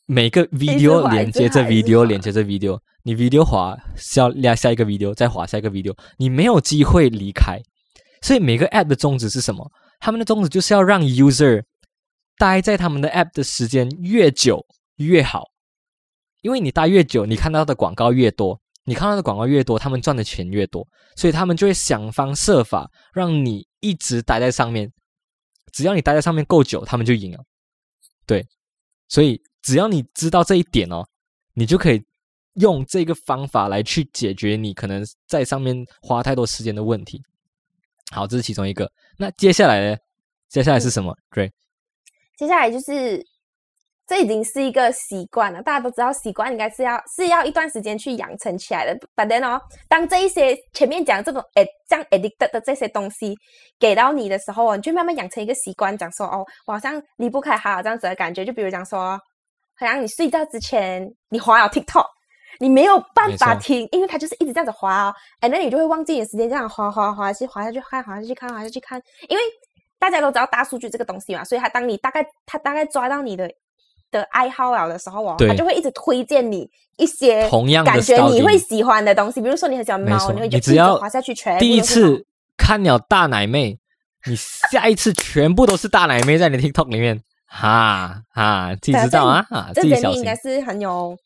[0.05, 7.59] 每个 video 连接着一直滑一直 video 连接着 video，你 video 滑下下下一个 video，再滑下一个 video，你没有机会离开。
[8.21, 9.69] 所以每个 app 的宗旨是什么？
[9.99, 11.61] 他们的宗旨就是要让 user
[12.37, 15.43] 待在他们的 app 的时间越久越好，
[16.41, 24.91] 因为你待越久，你看到的广告越多，你看到的广告越多，他们赚的钱越多，所以他们就会想方设法让你一直待在上面。
[25.73, 27.43] 只要你待在上面够久，他们就赢了。
[28.25, 28.45] 对，
[29.09, 31.03] 所以只要你知道这一点哦，
[31.53, 32.01] 你就可以
[32.53, 37.21] 用这个方法来去解决你可能在上面花太多时间的问题。
[38.11, 38.89] 好，这是其中一个。
[39.17, 39.97] 那接下来呢？
[40.47, 41.13] 接下来是什么？
[41.31, 41.51] 对，
[42.37, 43.21] 接下来就是，
[44.07, 48.97] 这已经是一个习惯了，大家都知道习惯应该是要是要一段时间去养成起来的。
[49.15, 53.35] But then 哦，当这一些前面讲这种诶这样 addicted 的这些东西
[53.79, 58.45] 给到你的时候哦，你就慢慢养成一个习惯，讲说哦，我好像离不开它这样子的感觉。
[58.45, 59.19] 就比如讲说，
[59.77, 62.05] 好像你睡觉之前你滑了 TikTok。
[62.57, 69.43] 你没有办法停，因为它就是一直这样子滑哦，哎，那你就会忘记你的时间，这样滑滑滑下去，滑下去看，滑下去看，滑下去看，因为
[69.99, 73.51] 大家都知道大数据这个东西嘛，所以它当你大概它大概抓到你的
[74.11, 82.25] 的爱好了的时候哦，他就会一直推荐你一些同样的感觉你你会喜欢的东西，比如说你很喜欢猫，你会就一直你只要滑下去，全第一次
[82.57, 83.77] 看了大奶妹，
[84.27, 90.35] 你下一次全部都是大奶妹在你的 TikTok 里面，哈哈，自己知道啊，啊自己小心这点你应该。
[90.35, 91.17] 是很有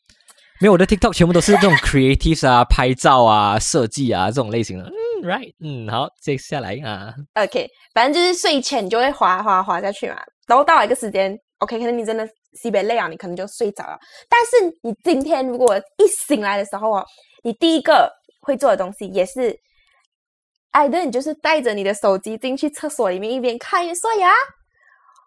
[0.60, 4.84] 没有我的 TikTok 全部都是这种 creatives 啊、拍照啊、设计啊这种类型的。
[4.84, 10.16] 嗯，right，嗯，好，接下来啊，OK，反正就是睡前你就会滑滑滑下去嘛，
[10.46, 13.98] 然后到了一个时间，OK，可能你真的西北累啊，你可能就睡着了。
[14.28, 17.06] 但是你今天如果一醒来的时候哦，
[17.42, 18.10] 你第一个
[18.40, 19.56] 会做的东西也是，
[20.70, 24.32] 哎，对，你就是带着你的手机进去厕所里面一边看一边刷牙，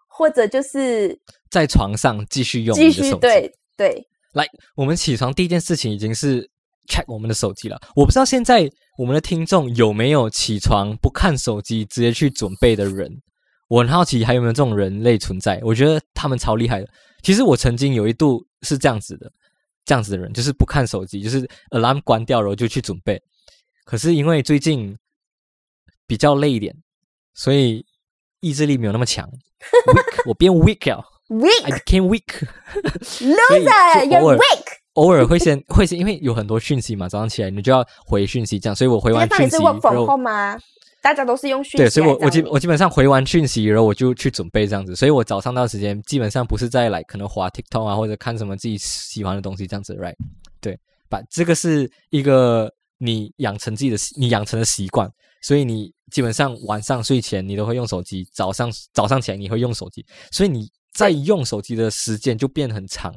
[0.08, 1.18] 或者就是
[1.50, 2.90] 在床上继续用继。
[2.90, 6.42] 续对对来，我们起床第一件事情已经是
[6.88, 7.80] check 我们的手机了。
[7.94, 13.10] 我不知道现在我们的听众有没有起床不看手机直接去准备的人。
[13.68, 15.58] 我很好奇还有没有这种人类存在。
[15.62, 16.88] 我觉得他们超厉害的。
[17.24, 19.32] 其实我曾经有一度是这样子的，
[19.84, 23.20] 这样子的人就是不看手机，就是 alarm 关掉然后就去准备。
[23.84, 24.96] 可是因为最近
[26.06, 26.76] 比较累一点，
[27.32, 27.84] 所以
[28.40, 29.26] 意志力没有那么强
[29.86, 32.46] ，weak， 我变 weak 了 weak became weak。
[33.02, 33.26] 所
[33.58, 34.83] 以 loser 就偶 you're 尔 weak。
[34.94, 40.58] 偶尔会先会先，因为有很多讯息嘛，早上起来你就要回讯息，这样，所以我回完讯息，然后吗？
[41.02, 50.14] 大家都是用讯息对，所以我我基我基本上回完讯息，然后我就去准备这样子，所以我早上到时间基本上不是在来可能滑 TikTok 啊，或者看什么自己喜欢的东西这样子，right？
[50.62, 50.78] 对，
[51.10, 55.06] 把这个是一个你养成自己的你养成的习惯，
[55.42, 63.14] 所以你基本上晚上睡前你都会用手机，早上早上起来你会用手机，所以你在用手机的时间就变很长，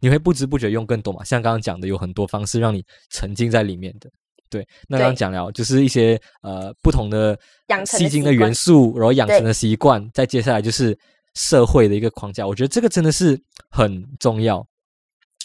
[0.00, 1.24] 你会不知不觉用更多嘛。
[1.24, 4.10] 像刚刚讲的，有很多方式让你沉浸在里面的。
[4.48, 10.96] 对，那刚刚讲了，就是一些呃不同的养成的吸睛的元素，然后养成的习惯，再接下来就是
[11.34, 12.46] 社会的一个框架。
[12.46, 14.64] 我觉得这个真的是很重要。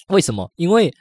[0.10, 0.52] 为什么？
[0.56, 0.94] 因为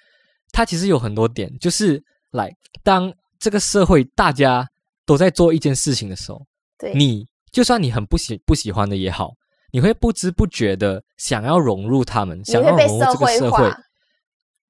[0.50, 2.50] 它其实有很多点，就是来
[2.82, 4.66] 当这个社会大家
[5.04, 6.40] 都在做一件事情的时候，
[6.78, 9.32] 对你就算你很不喜不喜欢的也好，
[9.72, 13.70] 你会不知不觉的想要融入他们，想要融入这个社会。。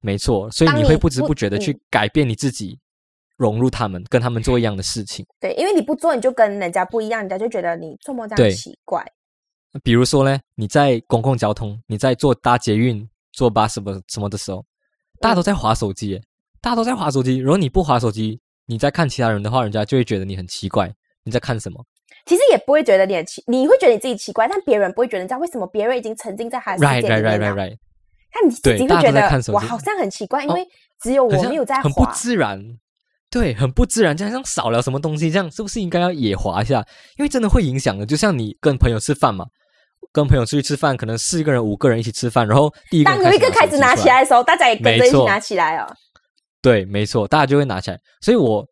[0.03, 2.79] 没错，所以你你会不知不不觉的去嗯改变你自己，
[3.37, 5.23] 融入他们，跟他们做一样的事情。
[5.39, 9.05] 对，因为你不做，你就跟人家不一样，人家就觉得你做么这对样奇怪。
[9.83, 14.65] 比如说呢，你在公共交通，你在坐搭捷运、坐巴士什么什么的时候，
[15.19, 16.23] 大家都在划手机耶，
[16.59, 17.37] 大家都在划手机。
[17.37, 20.91] 如果你不划手机，你在看其他人的话，人家就会觉得你很奇怪，
[21.23, 21.85] 你在看什么？
[22.25, 25.23] 其实也不会觉得你很奇，你会觉得你自己奇怪，但别人不会觉得。
[25.23, 25.67] 你知道为什么？
[25.67, 27.77] 别人已经沉浸在他的世 Right, 界里 right, 面 right, 了 right, right。
[28.31, 30.65] 他你自己会觉得我好像很奇怪，因哦为
[31.01, 32.05] 只有我没有在很不。
[32.13, 32.63] 自然，
[33.29, 36.85] 对，很不自然，这样像少了什么东西，这样是不是应该要也滑一下？
[37.17, 38.05] 因为真的会影响的。
[38.05, 39.45] 就像你跟朋友吃饭嘛，
[40.13, 45.87] 跟朋友出去吃饭，可能四个人、五个人一起吃饭，然后第一个当有一个开始拿起来的时候，大家也跟着一起拿起来哦。
[46.61, 47.99] 对，没错，大家就会拿起来。
[48.21, 48.65] 所以我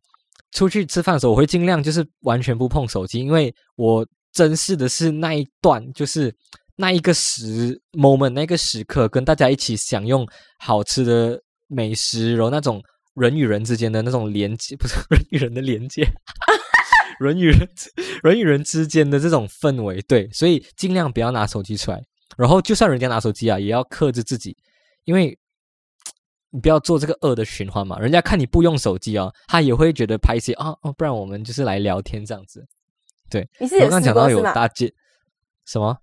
[0.51, 6.33] 出去吃饭的时候，我会尽量就是完全不碰手机，因为我珍视的是那一段，就是
[6.75, 12.81] 那一个时 moment 那个时刻，跟大家一起享用好吃的美食，然后那种
[13.15, 16.07] 人与人之间的那种连接，不是 人与人的连接。
[17.19, 17.67] 人与人
[18.23, 22.01] 人与人之间的这种氛围，对，所以尽量不要拿手机出来。
[22.37, 24.55] 然后，就算人家拿手机啊，也要克制自己，
[25.03, 25.37] 因为
[26.51, 27.97] 你不要做这个恶的循环嘛。
[27.99, 32.65] 人家看你不用手机哦，他也会觉得拍戏啊哦，不然我们就是来聊天这样子。
[33.29, 34.41] 对，我你是有刚刚讲到有？
[34.41, 34.91] 搭街
[35.65, 35.97] 什么？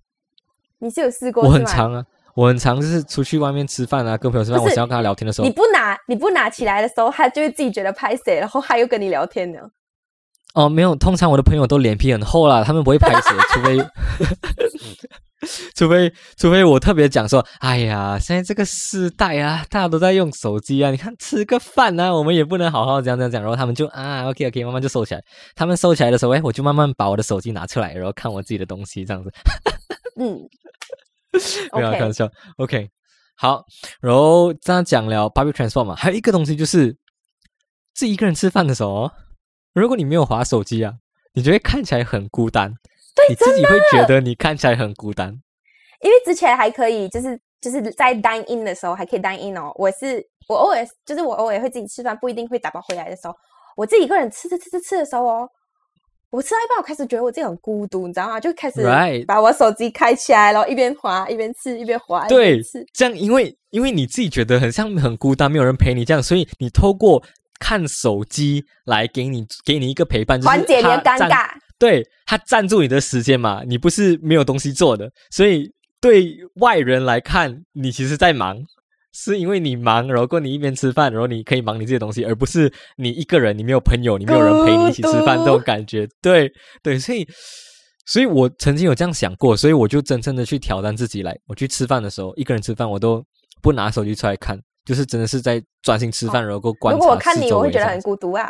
[0.78, 1.50] 你是有试过我？
[1.50, 2.04] 很常啊，
[2.34, 9.58] 我很常就是出去外面吃饭啊，跟朋友吃饭，我想要跟他聊天的时候你，不拿你不拿起来的时候，他就会自己觉得拍谁，然后他又跟你聊天呢。
[10.54, 13.78] 哦，没有，通常我的朋友都脸皮很厚啦，他们不会拍谁，除非，
[15.74, 25.22] 除非，除非我特别讲说，哎呀，现在这个时代啊，大家都在用手机啊，你看吃个饭啊，我们也不能好好这样这样讲，然后他们就啊，OK OK，慢慢就收起来。
[25.54, 29.30] 他们收起来的时候，哎，我就慢慢把我的手机拿出来，然后看我自己的东西，这样子。
[30.18, 30.40] 嗯
[31.70, 32.26] 不要开玩笑。
[32.56, 32.88] OK，
[33.36, 33.62] 好，
[34.00, 36.96] 然后这样讲了 public transport 嘛，还有一个东西就是
[37.92, 39.12] 自己一个人吃饭的时候哦，
[39.74, 40.94] 如果你没有划手机啊，
[41.34, 42.72] 你就会看起来很孤单，
[43.16, 45.34] 对你自己会觉得你看起来很孤单。
[46.02, 49.72] 因为之前还可以，就是就是在 dine in 的时候还可以 dine in 哦。
[49.76, 53.34] 我是我偶尔就是我偶尔会自己吃饭，不一定会打包回来的时候，
[53.76, 55.48] 我自己一个人吃吃吃吃吃的时候哦，
[56.30, 58.38] 我吃到一半，我开始觉得我自己很孤独，你知道吗？
[58.38, 58.82] 就开始
[59.26, 67.22] 把我手机开起来，然后一边滑一边吃，一边滑一对边吃。，这样因为因为你自己觉得很像很孤单，没有人陪你这样，所以你透过
[67.58, 78.56] 看手机来给你给你一个陪伴，就是缓解你的尴尬，对，他占住你的时间嘛，你不是没有东西做的，所以对外人来看，你其实在忙，
[79.12, 86.08] 是因为你忙，然后你一边吃饭，然后你可以忙你自己的东西，而不是你一个人，你没有朋友，你没有人陪你一起吃饭这种感觉。
[86.22, 86.50] 对
[86.82, 87.26] 对，所以，
[88.06, 93.22] 所以我曾经有这样想过，所以我就真正的去挑战自己来，我去吃饭的时候，一个人吃饭，我都
[93.60, 94.58] 不拿手机出来看。
[94.86, 98.48] 就是真的是在专心吃饭，然后过观察哦如果我看你，我会觉得很孤独啊。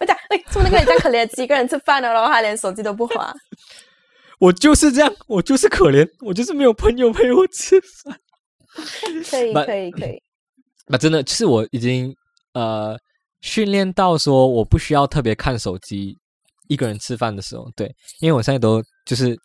[0.00, 3.32] 我讲，哎，怎么那个人这样可怜，自己一个人吃饭了，然后他连手机都不滑。
[4.38, 8.18] 我就是这样，我就是可怜，我就是没有朋友陪我吃饭。
[9.30, 10.20] 可以，可以，可以。
[10.86, 12.14] 那真的是我已经
[12.52, 12.98] 呃
[13.40, 16.18] 训练到说，我不需要特别看手机，
[16.68, 17.86] 一个人吃饭的时候，对，
[18.20, 19.36] 因为我现在都就是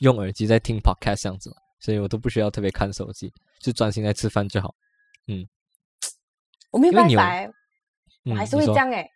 [0.00, 4.74] 用耳机在听 podcast 这样子嘛，所以我都不需要特别看手机，就专心在吃饭就好。
[5.28, 5.46] 嗯
[6.70, 7.52] 我没有办法
[8.24, 9.08] 我还是会这样哎，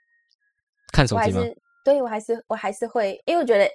[0.92, 1.42] 看手机吗？
[1.84, 3.66] 对我还是我还是会，因为我觉得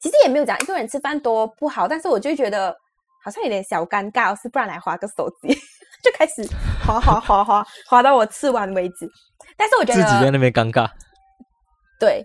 [0.00, 2.76] 其实也没有讲一个人吃饭多不好，但是我就觉得
[3.24, 5.48] 好像有点小尴尬，我是不然来划个手机，
[6.04, 6.46] 就开始
[6.86, 9.08] 划划划划划到我吃完为止。
[9.56, 10.86] 但是我觉得自己在那边尴尬。
[11.98, 12.22] 对，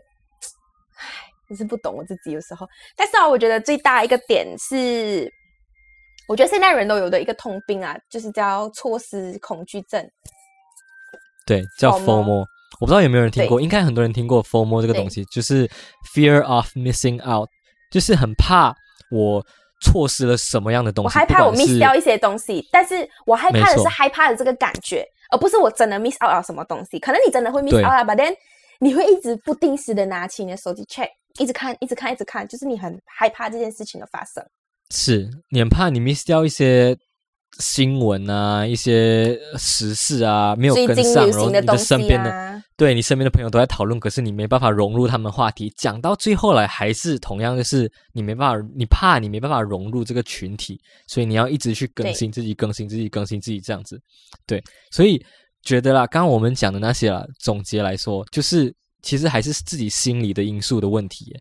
[0.98, 2.68] 唉，真是不懂我自己有时候。
[2.98, 5.32] 但是啊，我觉得最大一个点是，
[6.28, 10.06] 我觉得现代人都有的一个通病啊，就是叫错失恐惧症。
[11.46, 12.46] 对，叫 FOMO。
[12.80, 15.70] 我不知道有没有人听过，应该很多人听过 FOMO 这个东西，就是
[16.14, 17.50] fear of missing out，
[17.92, 18.74] 就是很怕
[19.12, 19.46] 我
[19.82, 21.08] 错失了什么样的东西。
[21.08, 27.00] 我害怕我 miss 掉一些东西，但是我害怕的是害怕的这个感觉，而不是我真的 miss out 了什么东西。
[27.00, 28.34] 可能你真的会 miss 对 out 了，but then
[28.80, 34.42] 你会一直不定时的拿起你的手机 check，一直看，一直看，一直看，就是你很害怕这件事情的发生。
[34.92, 36.98] 是你很怕你 miss 掉一些
[37.58, 54.00] 新闻啊，一些时事啊，没有跟上，流然后你的身边的啊，对你身边的朋友都在讨论，可是你没办法融入他们话题，讲到最后来还是同样的是你没办法，你怕你没办法融入这个群体，所以你要一直去更新自己，更新自己，更新自己这样子。
[54.46, 55.22] 对，所以
[55.64, 61.36] 觉得啦，刚刚我们讲的那些啦，总结来说，就是其实还是自己心理的因素的问题。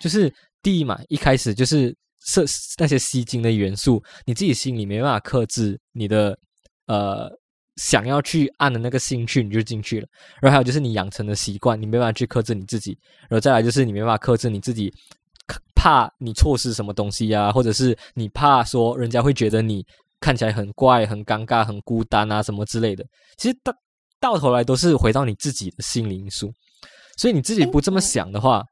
[0.00, 2.44] 就是第一嘛，一开始就是设
[2.78, 6.38] 那些吸睛的元素，你自己心里没办法克制你的
[6.86, 7.30] 呃
[7.76, 10.06] 想要去按的那个兴趣，你就进去了。
[10.40, 12.98] 然后还有就是你养成的习惯，你没办法去克制你自己。
[13.28, 14.92] 然后再来就是你没办法克制你自己，
[15.74, 19.84] 怕你错失什么东西啊，或者是你怕说人家会觉得你
[20.20, 23.04] 看起来很怪、很尴尬、很孤单啊什么之类的。
[23.38, 23.72] 其实到
[24.20, 26.52] 到头来都是回到你自己的心理因素。
[27.16, 28.62] 所以你自己不这么嗯想的话，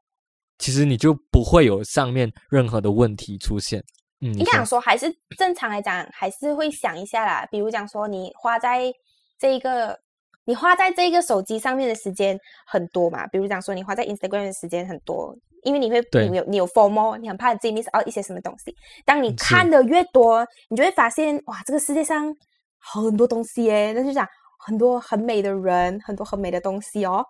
[0.59, 3.83] 其实你就不会有上面任何的问题出现。
[4.21, 7.47] 嗯，你说应该讲说，还是正常来讲，还是会想一下啦。
[7.49, 8.93] 比如讲说，你花在
[9.39, 9.97] 这一个，
[10.43, 13.25] 你花在这个手机上面的时间很多嘛。
[13.27, 18.75] 比如讲说，你花在 Instagram 的时间很多，因为你会你有你有 formal，你很怕自己 miss out 一些什么东西。
[19.05, 22.35] 当你看的越多，你就会发现，哇，这个世界上
[22.77, 23.93] 很多东西耶。
[23.93, 24.27] 那就讲
[24.59, 27.23] 很多很美的人，很多很美的东西哦，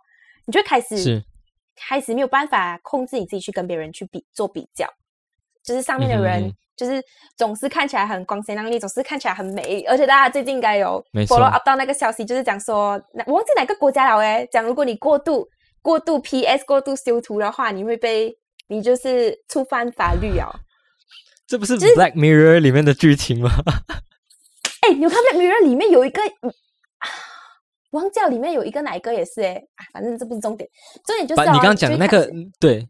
[0.47, 1.23] 你就会开始是
[1.79, 4.87] 开始没有办法控制你自己去跟别人去比做比较，
[5.63, 7.03] 就是上面的人、就是
[7.37, 15.47] 总是看起来很光鲜亮丽，总是看起来很美，而且大家最近应该有 follow up 到那个消息，就是讲说，那我忘记哪个国家了诶，讲如果你过度
[15.81, 18.37] 过度 PS 过度修图的话，你会被
[18.67, 20.47] 你就是触犯法律哦。
[21.47, 23.49] 这不是 Black Mirror 里面的剧情吗？
[24.87, 26.21] 哎，你有看《Black Mirror》里面有一个，
[27.91, 30.69] 忘记了里面有一个哪一个也是哎，啊，反正这不是重点，
[31.05, 32.87] 重点就是、你刚刚讲的那个对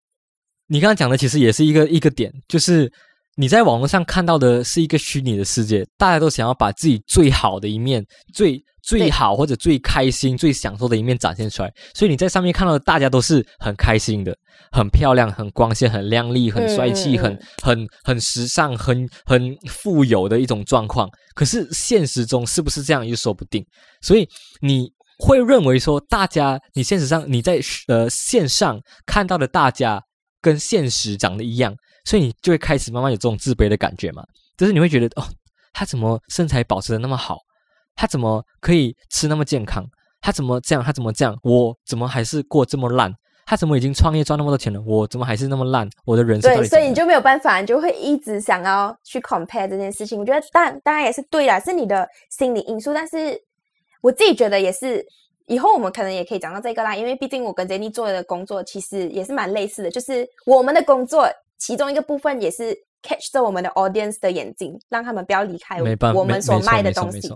[0.68, 2.92] 你刚刚讲的其实也是一个一个点，就是
[3.40, 14.38] 你在网络上看到的是一个虚拟的世界，大家都想要把自己最好的一面、最最好或者最开心、最享受的一面展现出来，所以你在上面看到的大家都是很开心的、
[14.74, 21.10] 很漂亮、很光鲜、很亮丽、很帅气、很很很时尚、很很富有的一种状况。
[21.34, 23.08] 可是现实中是不是这样？
[23.08, 23.66] 又说不定，
[24.02, 24.28] 所以
[24.60, 30.04] 你会认为说，大家你现实上你在呃线上看到的大家
[30.42, 31.74] 跟现实长得一样，
[32.06, 34.24] 所以你就会开始慢慢有这种自卑的感觉嘛。
[34.58, 35.24] 就是你会觉得哦，
[35.74, 37.40] 他怎么身材保持的那么好？
[37.96, 39.86] 他怎么可以吃那么健康？
[40.22, 40.84] 他怎么这样？
[40.84, 41.38] 他怎么这样？
[41.44, 43.14] 我怎么还是过这么烂？
[43.46, 45.90] 他怎么已经创业赚那么多钱了，我怎么还是那么烂？
[46.06, 50.20] 我的人生对，所以你就没有办法，你就会一直想要去 compare 这件事情。
[50.20, 53.42] 我觉得当然当然也是对啦，是你的心理因素，但是
[54.02, 55.06] 我自己觉得也是。
[55.48, 61.28] 以后我们可能也可以讲到这个啦，因为毕竟我跟 Jenny 做的工作其实也是蛮类似的，就是我们的工作
[61.60, 67.30] 其中一个部分也是 catch 着我们的 audience 的眼睛，让他们不要离开没办我们所卖的东西。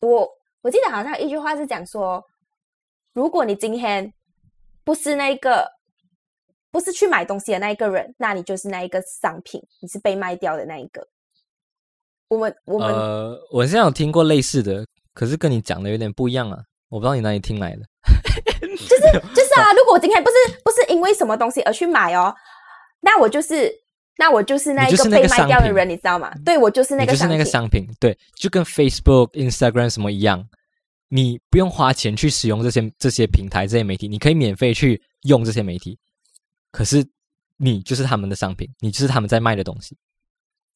[0.00, 0.28] 我
[0.62, 2.22] 我记得好像有一句话是讲说，
[3.14, 4.12] 如果你今天
[4.84, 5.66] 不是那个
[6.70, 11.06] 不是去买东西的那一个人，那你就是那一个商品，你是被卖掉的那一个。
[12.28, 14.84] 我们我们、呃，我现在有听过类似的，
[15.14, 16.58] 可是跟你讲的有点不一样啊。
[16.88, 17.82] 我不知道你哪里听来的。
[18.60, 19.02] 就是
[19.34, 22.34] 就是啊， 如果我今天不是不是因为什么东西而去买哦，
[23.06, 23.72] 那我就是
[24.18, 26.32] 那我就是那一个商品卖掉的人，你知道吗？
[26.44, 27.86] 对我就是那个就是那个个商品。
[28.00, 30.44] 对，就跟 Facebook、Instagram 什么一样，
[31.08, 35.96] 你不用花钱去使用这些这些平台、这些媒体，你可以免费去用这些媒体，
[36.72, 37.06] 可是
[37.58, 39.96] 你就是他们的商品，你就是他们在卖的东西，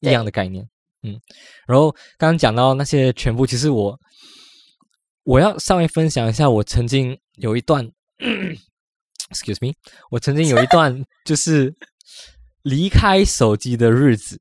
[0.01, 0.65] 一样的概念。
[1.03, 1.19] 嗯，
[1.67, 3.99] 然后刚刚讲到那些全部，其实我
[5.25, 7.91] 我要稍微分享一下，我曾经有一段，
[9.33, 9.73] excuse me，
[10.11, 11.75] 我曾经有一段就是
[12.63, 14.39] 离开手机的日子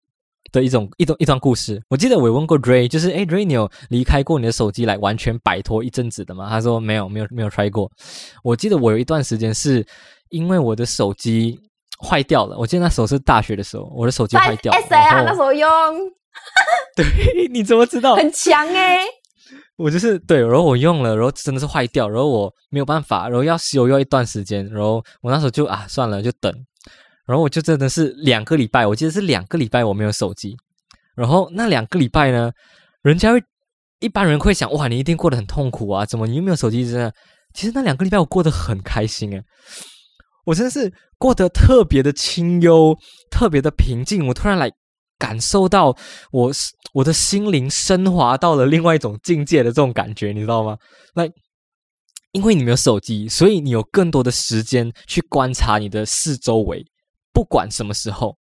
[0.52, 1.82] 的一种一种一段故事。
[1.90, 6.50] 我记得我有问过 Ray，就是诶 Ray，你有离开过你的手机来完全摆脱一阵子的吗？
[6.50, 7.92] 他说没有，没有，没有 try 过。
[8.44, 9.86] 我记得我有一段时间是
[10.30, 11.60] 因为我的手机
[12.02, 15.70] 坏掉了，我记得那时候是大学的时候，我的手机坏掉了 S 啊，那时候用
[16.96, 18.16] 对，你怎么知道？
[18.16, 19.04] 很强哎、
[19.78, 26.54] 我就是对，然后我用了，然后真的是坏掉，然后我没有办法，然后要修要一段时间，然后我那时候就啊算了就等，
[27.30, 30.58] 然后我就真的是两个礼拜，我记得是两个礼拜我没有手机，
[31.16, 32.52] 然后那两个礼拜呢，
[33.04, 33.40] 人家会
[34.00, 36.84] 一般人会想哇你一定过得很痛苦啊，怎么你又没有手机？
[36.84, 37.14] 真的，
[37.54, 39.44] 其实那两个礼拜我过得很开心诶，
[40.46, 42.98] 我真的是过得特别的清幽，
[43.30, 44.72] 特别的平静，我突然来。
[45.20, 45.94] 感受到
[46.32, 46.50] 我
[46.94, 50.78] 我的心灵升华到了另外一种境界的这种感觉，你知道吗？
[51.16, 51.30] 来，
[52.32, 56.86] 因为你没有手机，所以你有更多的时间去观察你的四周围，
[57.40, 58.36] 不管什么时候，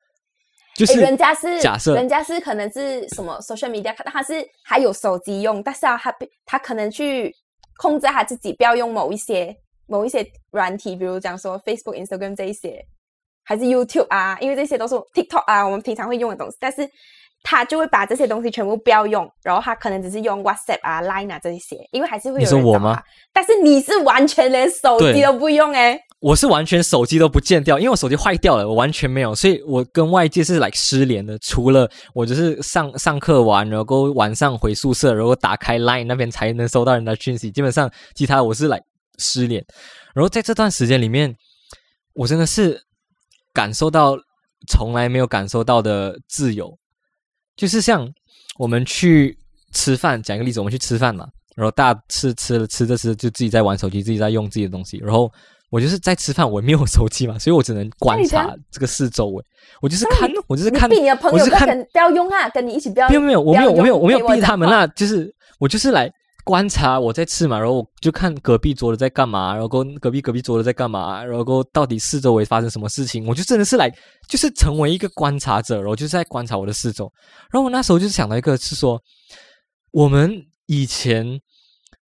[0.75, 7.31] 就是人家是假设人家是可能是什么 social media，他他是还有手机用，但是啊，他被他可能去
[7.77, 12.83] 控制他自己，不要用某一些某一些软体，比如讲说 Facebook、Instagram 这一些，
[13.43, 16.89] 还是 YouTube 啊，因为这些都是 TikTok 啊，我们平常会用的东西，但是
[17.43, 22.99] 他就会把这些东西全部不要用，然后他可能只是用 WhatsApp 啊、Line 啊这一些，因为还是会你有说我吗？
[23.31, 31.38] 但是你是完全连手机都不用哎、我是完全手机都不见掉，因为我手机坏掉了，我完全没有，所以我跟外界是来失联的。
[31.38, 38.82] 除了我就是上上课完，然后晚上回宿舍，然后打开 Line 那边才能收到人的讯息，基本上其他我是来
[39.20, 39.63] 失联。
[40.15, 41.36] 然后在这段时间里面，
[42.13, 42.82] 我真的是
[43.53, 44.18] 感受到
[44.68, 46.76] 从来没有感受到的自由，
[47.55, 48.11] 就是像
[48.57, 49.38] 我们去
[49.72, 55.32] 吃饭，讲一个例子，我们去吃饭嘛，然后大家吃吃了吃着吃就自己在玩手机，自己在用自己的东西，然后
[55.70, 59.43] 我就是在吃饭，我没有手机嘛，所以我只能观察这个四周围，
[59.82, 66.09] 我就是看，我就是你看，逼你的朋友我是看不要跟不要用啊，跟你一起不要没有没有，我没有我没有我没有逼他们啦，就是我就是来
[66.45, 73.93] 观察我在吃嘛，然后我就看隔壁桌的在干嘛，然后跟隔壁隔壁桌的在干嘛，然后到底四周围发生什么事情，我就真的是来
[74.30, 77.11] 就是成为一个观察者，然后就是在观察我的四周，
[77.51, 78.97] 然后我那时候就是想到一个是说，
[79.91, 81.38] 我们以前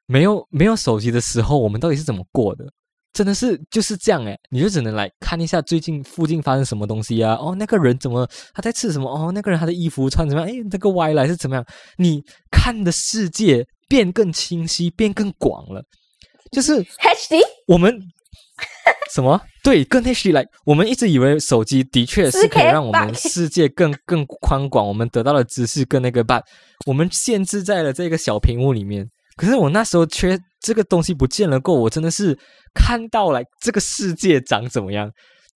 [0.05, 2.63] 没有没有手机的时候，我们到底是怎么过的？
[3.11, 7.33] 真的是就是这样诶，你就只能来看一下最近附近发生什么东西啊？
[7.35, 9.09] 哦，那个人怎么他在吃什么？
[9.09, 10.49] 哦，那个人他的衣服穿怎么样？
[10.49, 11.65] 诶，那个歪来是怎么样？
[11.97, 15.83] 你看的世界变更清晰，变更广了。
[16.51, 17.99] 就是 HD 我们
[19.13, 19.39] 什么？
[19.63, 20.45] 对，更 HD 来。
[20.65, 26.41] 我们一直以为手机的确是可以让我们世界更更宽广，我们得到的知识更那个吧。
[26.85, 29.07] 我们限制在了这个小屏幕里面。
[29.39, 32.37] 可是我那时候缺这个东西不见了过，我真的是
[32.73, 35.09] 看到来这个世界长怎么样，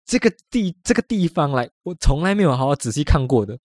[0.05, 3.57] 这个地这个地方来，我从来没有好好仔细看过的。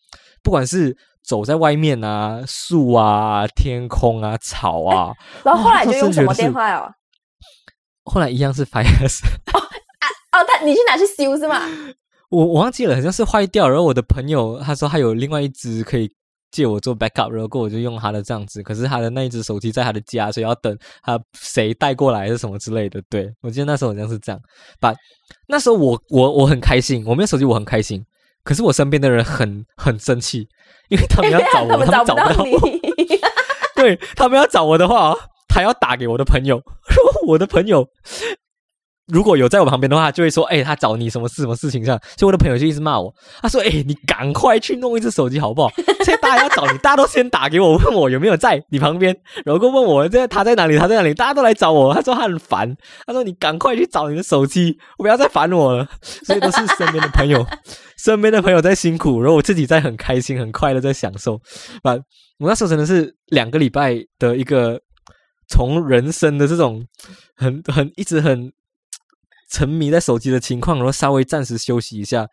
[0.42, 5.12] 不管是走在外面啊，树啊，天空啊，草啊，
[5.44, 6.90] 然后后来就用什么电话哦？
[8.10, 9.20] 后来一样是 Fires。
[10.32, 11.60] 哦，他你去拿去修是吗？
[12.30, 13.68] 我我忘记了，好像是坏掉。
[13.68, 16.10] 然后我的朋友他说他有另外一只可以
[16.56, 18.62] 借我做 backup，然后我就用他的这样子。
[18.62, 23.02] 可是他的那一只手机在他的家，所以要等他谁带过来还是什么之类的。
[23.10, 24.40] 对我记得那时候好像是这样。
[24.80, 24.94] 把
[25.46, 28.02] 那时候我我我很开心，我没有手机我很开心。
[28.42, 30.48] 可是我身边的人很很生气，
[30.88, 32.44] 因为他们要找我， 他们找不到。
[32.46, 32.56] 你。
[33.76, 36.62] 对他们要找我的话哦，他要打给我的朋友，
[37.26, 37.86] 我的朋友
[39.06, 45.70] 如果有在我旁边的话，就会说，哎，他找你什么事什么事情上，所以我的朋友就一直骂我，他说，哎，你赶快去弄一只手机好不好？
[45.76, 52.76] 现在大家要找你，大家都先打给我，问我有没有在你旁边，然后问我这他在哪里，他在哪里，大家都来找我，他说他很烦，
[53.06, 55.86] 他说你赶快去找你的手机，不要再烦我了。
[56.02, 57.46] 所以都是身边的朋友，
[57.98, 61.40] 身边的朋友在辛苦，然后我自己在很开心、很快乐在享受。
[61.82, 61.92] 把
[62.38, 64.80] 我那时候真的是两个礼拜的一个。
[65.48, 66.84] 从人生的这种
[67.36, 68.50] 很很一直很
[69.48, 72.26] 沉迷在手机的情况，然后稍微暂时休息一下，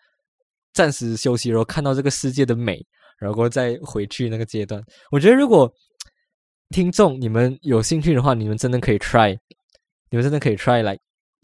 [0.74, 2.86] 暂时休息，然后看到这个世界的美，
[3.20, 4.82] 然后再回去那个阶段。
[5.12, 5.72] 我觉得如果
[6.70, 9.38] 听众你们有兴趣的话，你们真的可以 try，
[10.10, 10.98] 你们真的可以 try 来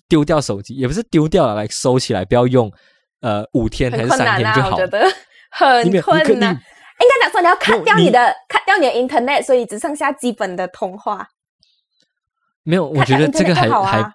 [0.08, 2.72] 丢掉手机，也不是丢掉了，来收起来，不要用，
[3.22, 4.72] 呃，五天还是三天就好。
[4.72, 5.02] 我觉得
[5.52, 6.60] 很困难。
[7.02, 11.26] 应该讲说你要砍掉你的砍掉你的 internet，所以只剩下基本的通话。
[12.64, 14.14] 没有，我觉得这个还还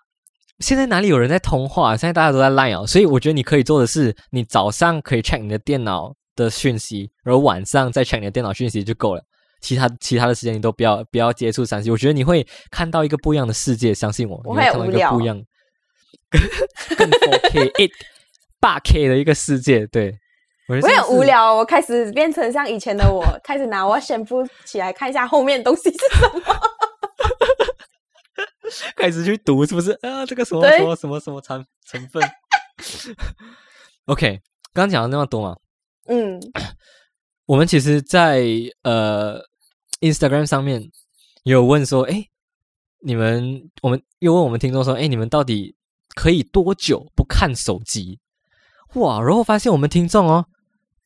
[0.61, 1.97] 现在哪里有人在通话？
[1.97, 9.23] 现在大家都在 Line 哦，所以我觉得你可以做的是，你早上可以 check 你的电脑的讯息，然后晚上再 check 你的电脑讯息就够了。
[9.61, 11.91] 其他其他的时间你都不要不要接触三 C。
[11.91, 15.43] 我觉得你会看到一个不一样的世界，相信我，我会看到一个不一样、
[16.97, 17.91] 更 4K、8
[18.61, 19.87] 八 K 的一个世界。
[19.87, 20.15] 对
[20.69, 26.74] 我很无聊，我开始变成像以前的我，开始拿我先不起来看一下后面东西是什么。
[28.97, 30.25] 开始去读是不是啊？
[30.25, 32.23] 这个什么什么什么什么成成分
[34.07, 34.41] ？OK，
[34.73, 35.57] 刚刚讲了那么多嘛，
[36.07, 36.41] 嗯，
[37.47, 38.45] 我们其实，在
[38.83, 39.43] 呃
[40.01, 40.91] Instagram 上面
[41.43, 42.29] 有问说，哎，
[43.01, 45.75] 你们我们又问我们听众说，哎，你们到底
[46.15, 48.21] 可以多久不看手机？
[48.95, 50.47] 哇，然后发现我们听众哦，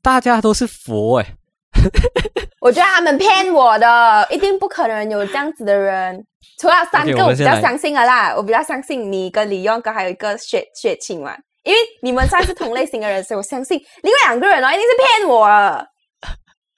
[0.03, 1.38] 大家都是佛哎。
[2.61, 6.25] 我觉得他们骗我的，一定不可能有这样子的人。
[6.61, 8.35] 除了三个，我比较相信的啦。
[8.37, 15.87] 我比较相信你跟李勇哥还有一个雪雪晴嘛，因为你们算是同类型的人，所以我相信另外两个人哦，一定是骗我。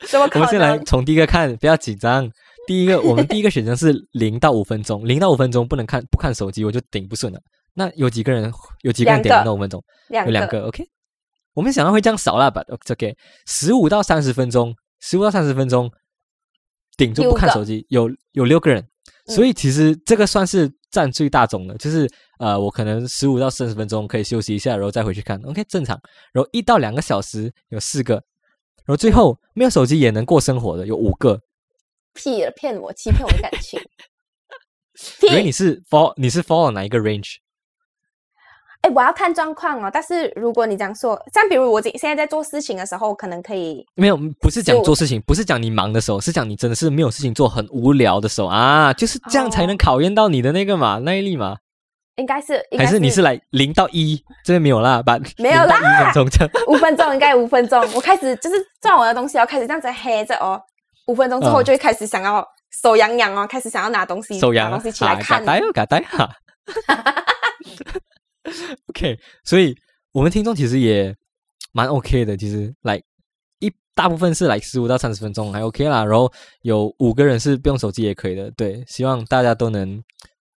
[0.06, 0.46] 怎么可能？
[0.46, 2.30] 我们先来从第一个看，不要紧张。
[2.66, 7.38] 第一个，我们第一个选择是零到五分钟， 零到五分钟不能看不看手机，我就顶不顺了。
[7.74, 8.52] 那有几个人？
[8.82, 9.82] 有几个人点零到五分钟？
[10.10, 10.66] 有两个。
[10.66, 10.84] OK，
[11.54, 13.14] 我们想到会这样少了吧？OK，
[13.46, 14.74] 十五到三十分钟。
[15.00, 15.90] 十五到三十分钟，
[16.96, 18.86] 顶住不看手机，有有六个人，
[19.26, 21.74] 所以其实这个算是占最大宗的。
[21.78, 26.00] 就是呃，我可能十五到三十分钟可以休息一下，然后再回去看，OK 正常。
[26.32, 28.14] 然后一到两个小时有四个，
[28.84, 31.40] 然后最后没有手机也能过生活的有五个。
[32.12, 33.80] 屁了，骗我，欺骗我的感情。
[35.30, 37.36] 因为你是 follow 你是 follow 哪一个 range？
[38.82, 39.90] 哎，我要看状况哦。
[39.92, 51.56] 但是如果你这样说，像比如我现现在在做事情的时候，可能可以没有，不是讲做事情，不是讲你忙的时候，是讲你真的是没有事情做，很无聊的时候啊，就是这样才能考验到你的那个嘛耐力嘛。
[52.16, 55.76] 应该是，还是你是来零到一这边没有啦，把没有啦，
[56.12, 57.82] 五分钟五分钟应该五分钟。
[57.94, 60.60] 我开始就是做完我的东西，要开始这样子黑着哦。
[61.06, 62.46] 五分钟之后就会开始想要
[62.82, 66.30] 手痒痒哦，开始想要拿东西，手痒拿东西起来看，嘎呆哦，嘎呆哈。
[68.88, 69.74] OK，所以
[70.12, 71.14] 我们听众其实也
[71.72, 72.36] 蛮 OK 的。
[72.36, 73.00] 其实来
[73.58, 76.04] 一大部分是来十五到三十分钟还 OK 啦。
[76.04, 76.30] 然后
[76.62, 78.50] 有五个人是不用手机也可以的。
[78.52, 80.02] 对，希望大家都能，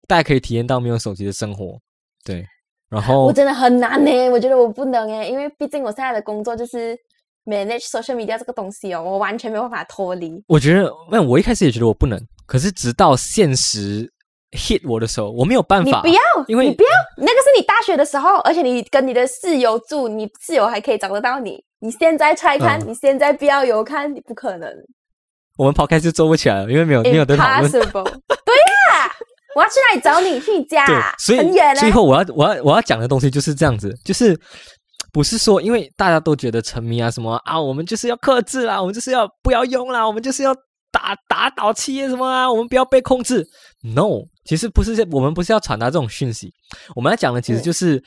[0.08, 1.78] 大家可以体验到没有手机的生活。
[2.24, 2.46] 对，
[2.88, 6.96] 然后我真的很难呢，我觉得我不能诶，因为毕竟我现在的工作就是
[7.44, 10.42] manage social media 这个东西哦，我完全没有办法脱离。
[10.46, 14.10] 我觉得，那我一开始也觉得我不能，可是直到现实。
[14.52, 16.02] Hit 我的时候，我没有办法。
[16.04, 21.62] 你不要，因为你不要，那个是你大学的时候，而且你跟你的室友住，你室友还可以找得到你。
[21.80, 24.70] 你现在拆看，你现在不要有看，你不可能。
[25.56, 27.70] 我们抛开就做不起来了，因为没有没有的讨论。
[27.70, 29.10] 对呀，
[29.56, 30.38] 我要去哪里找你？
[30.40, 30.86] 去你家，
[31.18, 31.74] 所以很远。
[31.76, 34.38] 最后我要我要我要讲的东西就是这样子，就是
[35.12, 40.54] 不是说因为大家都觉得沉迷啊什么啊，我们就是要克制啦，我们就是要不要用啦，我们就是要。
[40.92, 42.52] 打打倒企业什么啊？
[42.52, 43.42] 我们不要被控制。
[43.82, 46.52] No，其实不是，我们不是要传达这种讯息。
[46.94, 48.02] 我们要讲的其实就是，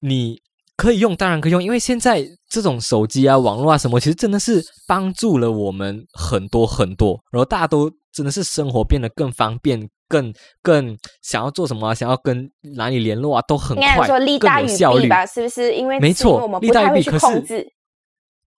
[0.00, 0.38] 你
[0.76, 7.18] 可以用，当然可以用，因为现在这种手机啊、网络啊什么，其实真的是帮助了我们很多很多。
[7.32, 10.32] 然后大家都真的是生活变得更方便，更
[10.62, 14.06] 更想要做什么，想要跟哪里联络啊，都很快，
[14.38, 15.24] 更有效率吧？
[15.26, 15.74] 是不是？
[15.74, 17.10] 因为没错，利大于弊。
[17.10, 17.66] 可是，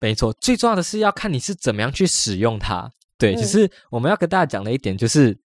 [0.00, 2.90] 没错，最重要的是要看你是怎么样去使用它。
[3.18, 5.38] 对，其实我们要跟大家讲的一点就是，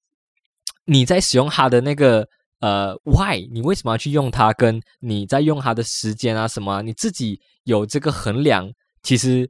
[0.86, 2.28] 你在使用它的那个
[2.62, 3.48] 呃，why？
[3.52, 4.54] 你为什么要去用它？
[4.54, 6.82] 跟你在用它的时间啊，什么？
[6.82, 8.70] 你自己有这个衡量，
[9.04, 9.50] 其实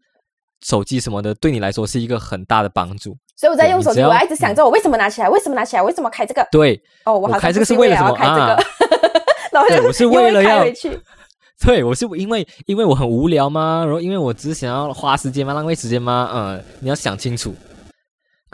[0.63, 3.15] 手机什么的，对你来说是一个很大的帮助。
[3.35, 5.29] 所以我在用手机，我一直想着我为什么拿起来？
[5.29, 5.81] 为什么拿起来？
[5.81, 6.47] 为什么开这个？
[6.51, 8.57] 对，哦，我开这个是为了什么啊？
[9.51, 10.99] 然后就对我是为了要回去。
[11.65, 13.83] 对，我是因为因为我很无聊吗？
[13.85, 15.53] 然后因为我只是想要花时间吗？
[15.53, 16.29] 浪费时间吗？
[16.33, 17.55] 嗯，你要想清楚，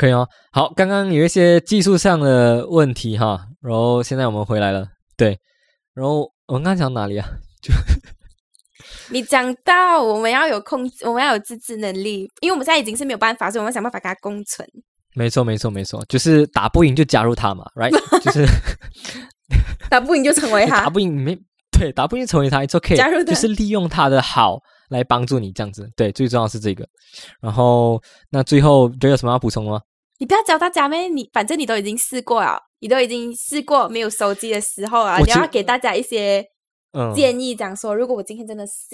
[0.02, 0.28] 可以哦。
[0.52, 5.38] 好，刚刚有一些技术上的问题哈，然后现在我们回来了，对，
[5.94, 7.28] 然后我们刚刚讲哪里啊？
[7.62, 7.72] 就
[9.14, 14.68] 你讲到我们要有控制，我们要有自制能力，因为我们现在已经是没有办法，所以我们想办法给它共存。
[15.14, 17.92] 没错，没错，没错，就是打不赢就加入他嘛，right？
[18.22, 18.44] 就是
[19.88, 21.38] 打不赢就成为他打，不赢没
[21.78, 25.88] 对，打不赢成为他，it's okay，加入就是利用他的好来帮助你这样子。
[25.96, 26.88] 对，最重要是这个。
[27.40, 29.80] 然后那最后觉得有什么要补充吗？
[30.22, 31.08] 你不要教大家咩？
[31.08, 36.46] 你反正你都已经试过了，你都已经试过没有手机的时候啊，你要给大家一些
[36.94, 38.92] 嗯，建议，讲说，如果我今天真的是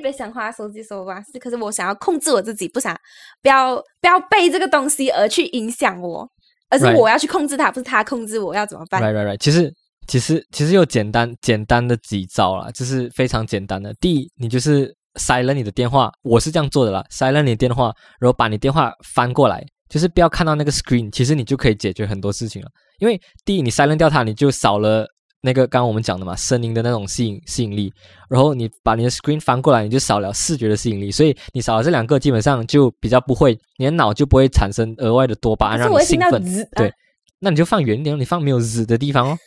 [0.00, 2.96] 别想花手机手吧，是可是我想要控制我自己，不想
[3.42, 6.24] 不要不要被这个东西而去影响我，
[6.70, 9.38] 而是我要去控制它，不是它控制我，要怎么办？Right, right, right。
[9.38, 9.74] 其实，
[10.06, 13.92] 其实，其实有简单简单的几招啦，就是非常简单的。
[13.94, 22.68] 第一，你就是 silent 你的电话，我是这样做的啦，silent 你的电话，然后把你电话翻过来，就是不要看到那个 screen，其实你就可以解决很多事情了。
[22.98, 25.06] 因为第一，你 silent 掉它，你就少了
[25.42, 27.92] 那个刚刚我们讲的嘛，声音的那种吸引吸引力，
[28.28, 36.42] 然后你把你的 screen 翻过来，你就少了视觉的吸引力，所以你少了这两个，基本上就比较不会，你的脑就不会产生额外的多巴胺让你兴奋。
[36.74, 36.92] 对啊
[37.38, 39.38] 那你就放远一点，你放没有日的地方哦。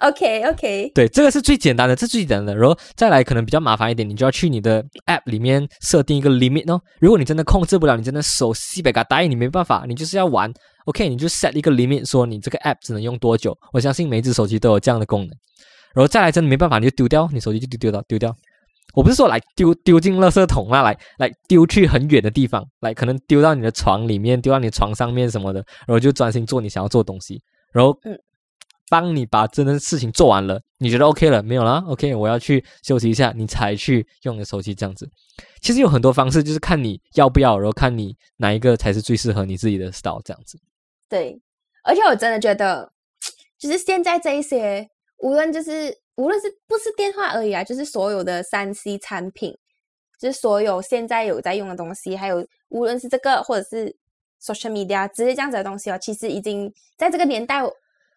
[0.00, 2.54] ，OK OK，对，这个是最简单的，这是最简单的。
[2.54, 6.80] 然后再来，可能比较麻烦一点，你就要去你的 App 里面设定一个 limit 哦。
[7.00, 10.52] 如果你真的控制不了，你真的手西北嘎呆，你没办法，你就是要玩
[10.86, 13.56] ，OK，你就 set 一个 limit，说你这个 App 只能用多久。
[13.72, 15.30] 我相信每一只手机都有这样的功能。
[15.94, 18.34] 然后再来，真的没办法，你就丢掉，你手机就丢丢到丢掉。
[18.94, 27.40] 我不是说来丢丢进垃圾桶啊，来来丢去很远的地方，来可能丢到你的床里面，丢到你的床上面什么的，然后就专心做你想要做的东西。
[27.72, 27.96] 然后
[28.88, 35.08] 帮你把真的事情做完了，你觉得 OK 了没有啦 o k 我要去休息一下，你才去用你的手机这样子。
[35.60, 40.58] 其实有很多方式，就是看你要不要，然后看你哪一个才是最适合你自己的 style 这样子。
[41.08, 41.40] 对，
[41.82, 42.92] 而且我真的觉得，
[43.58, 44.86] 就是现在这一些，
[45.18, 49.56] 无论就是无论是不是电话而已啊，就是所有的三 C 产品，
[50.20, 53.96] 就是所有现在有在用的东西，还有无论是这个或者是
[54.42, 57.62] social media 之类这样子的东西哦，其实已经在这个年代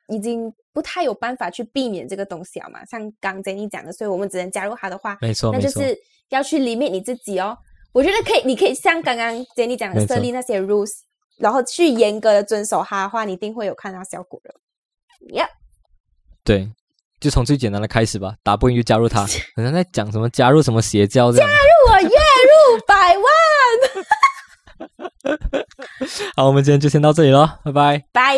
[0.10, 2.84] 已经不太有办法去避免这个东西了嘛。
[2.86, 5.97] 像刚 Jenny 讲的，所以我们只能加入它的话，没错，那就是
[6.30, 7.58] 要去 limit 你自己哦。
[7.93, 10.91] 我觉得可以，你可以像刚刚 Jenny 讲的设立那些 rules，
[11.38, 14.53] 然后去严格的遵守它的话，你一定会有看到效果的。
[15.34, 15.49] Yep，
[16.43, 16.72] 对，
[17.20, 19.22] 就从最简单的开始吧，打不赢就加入他，
[19.55, 21.49] 好像在讲什么加入什么邪教这样。
[21.89, 23.26] 我月入百万，
[26.36, 28.05] 好，我们今天就先到这里了，拜拜。
[28.14, 28.38] 拜。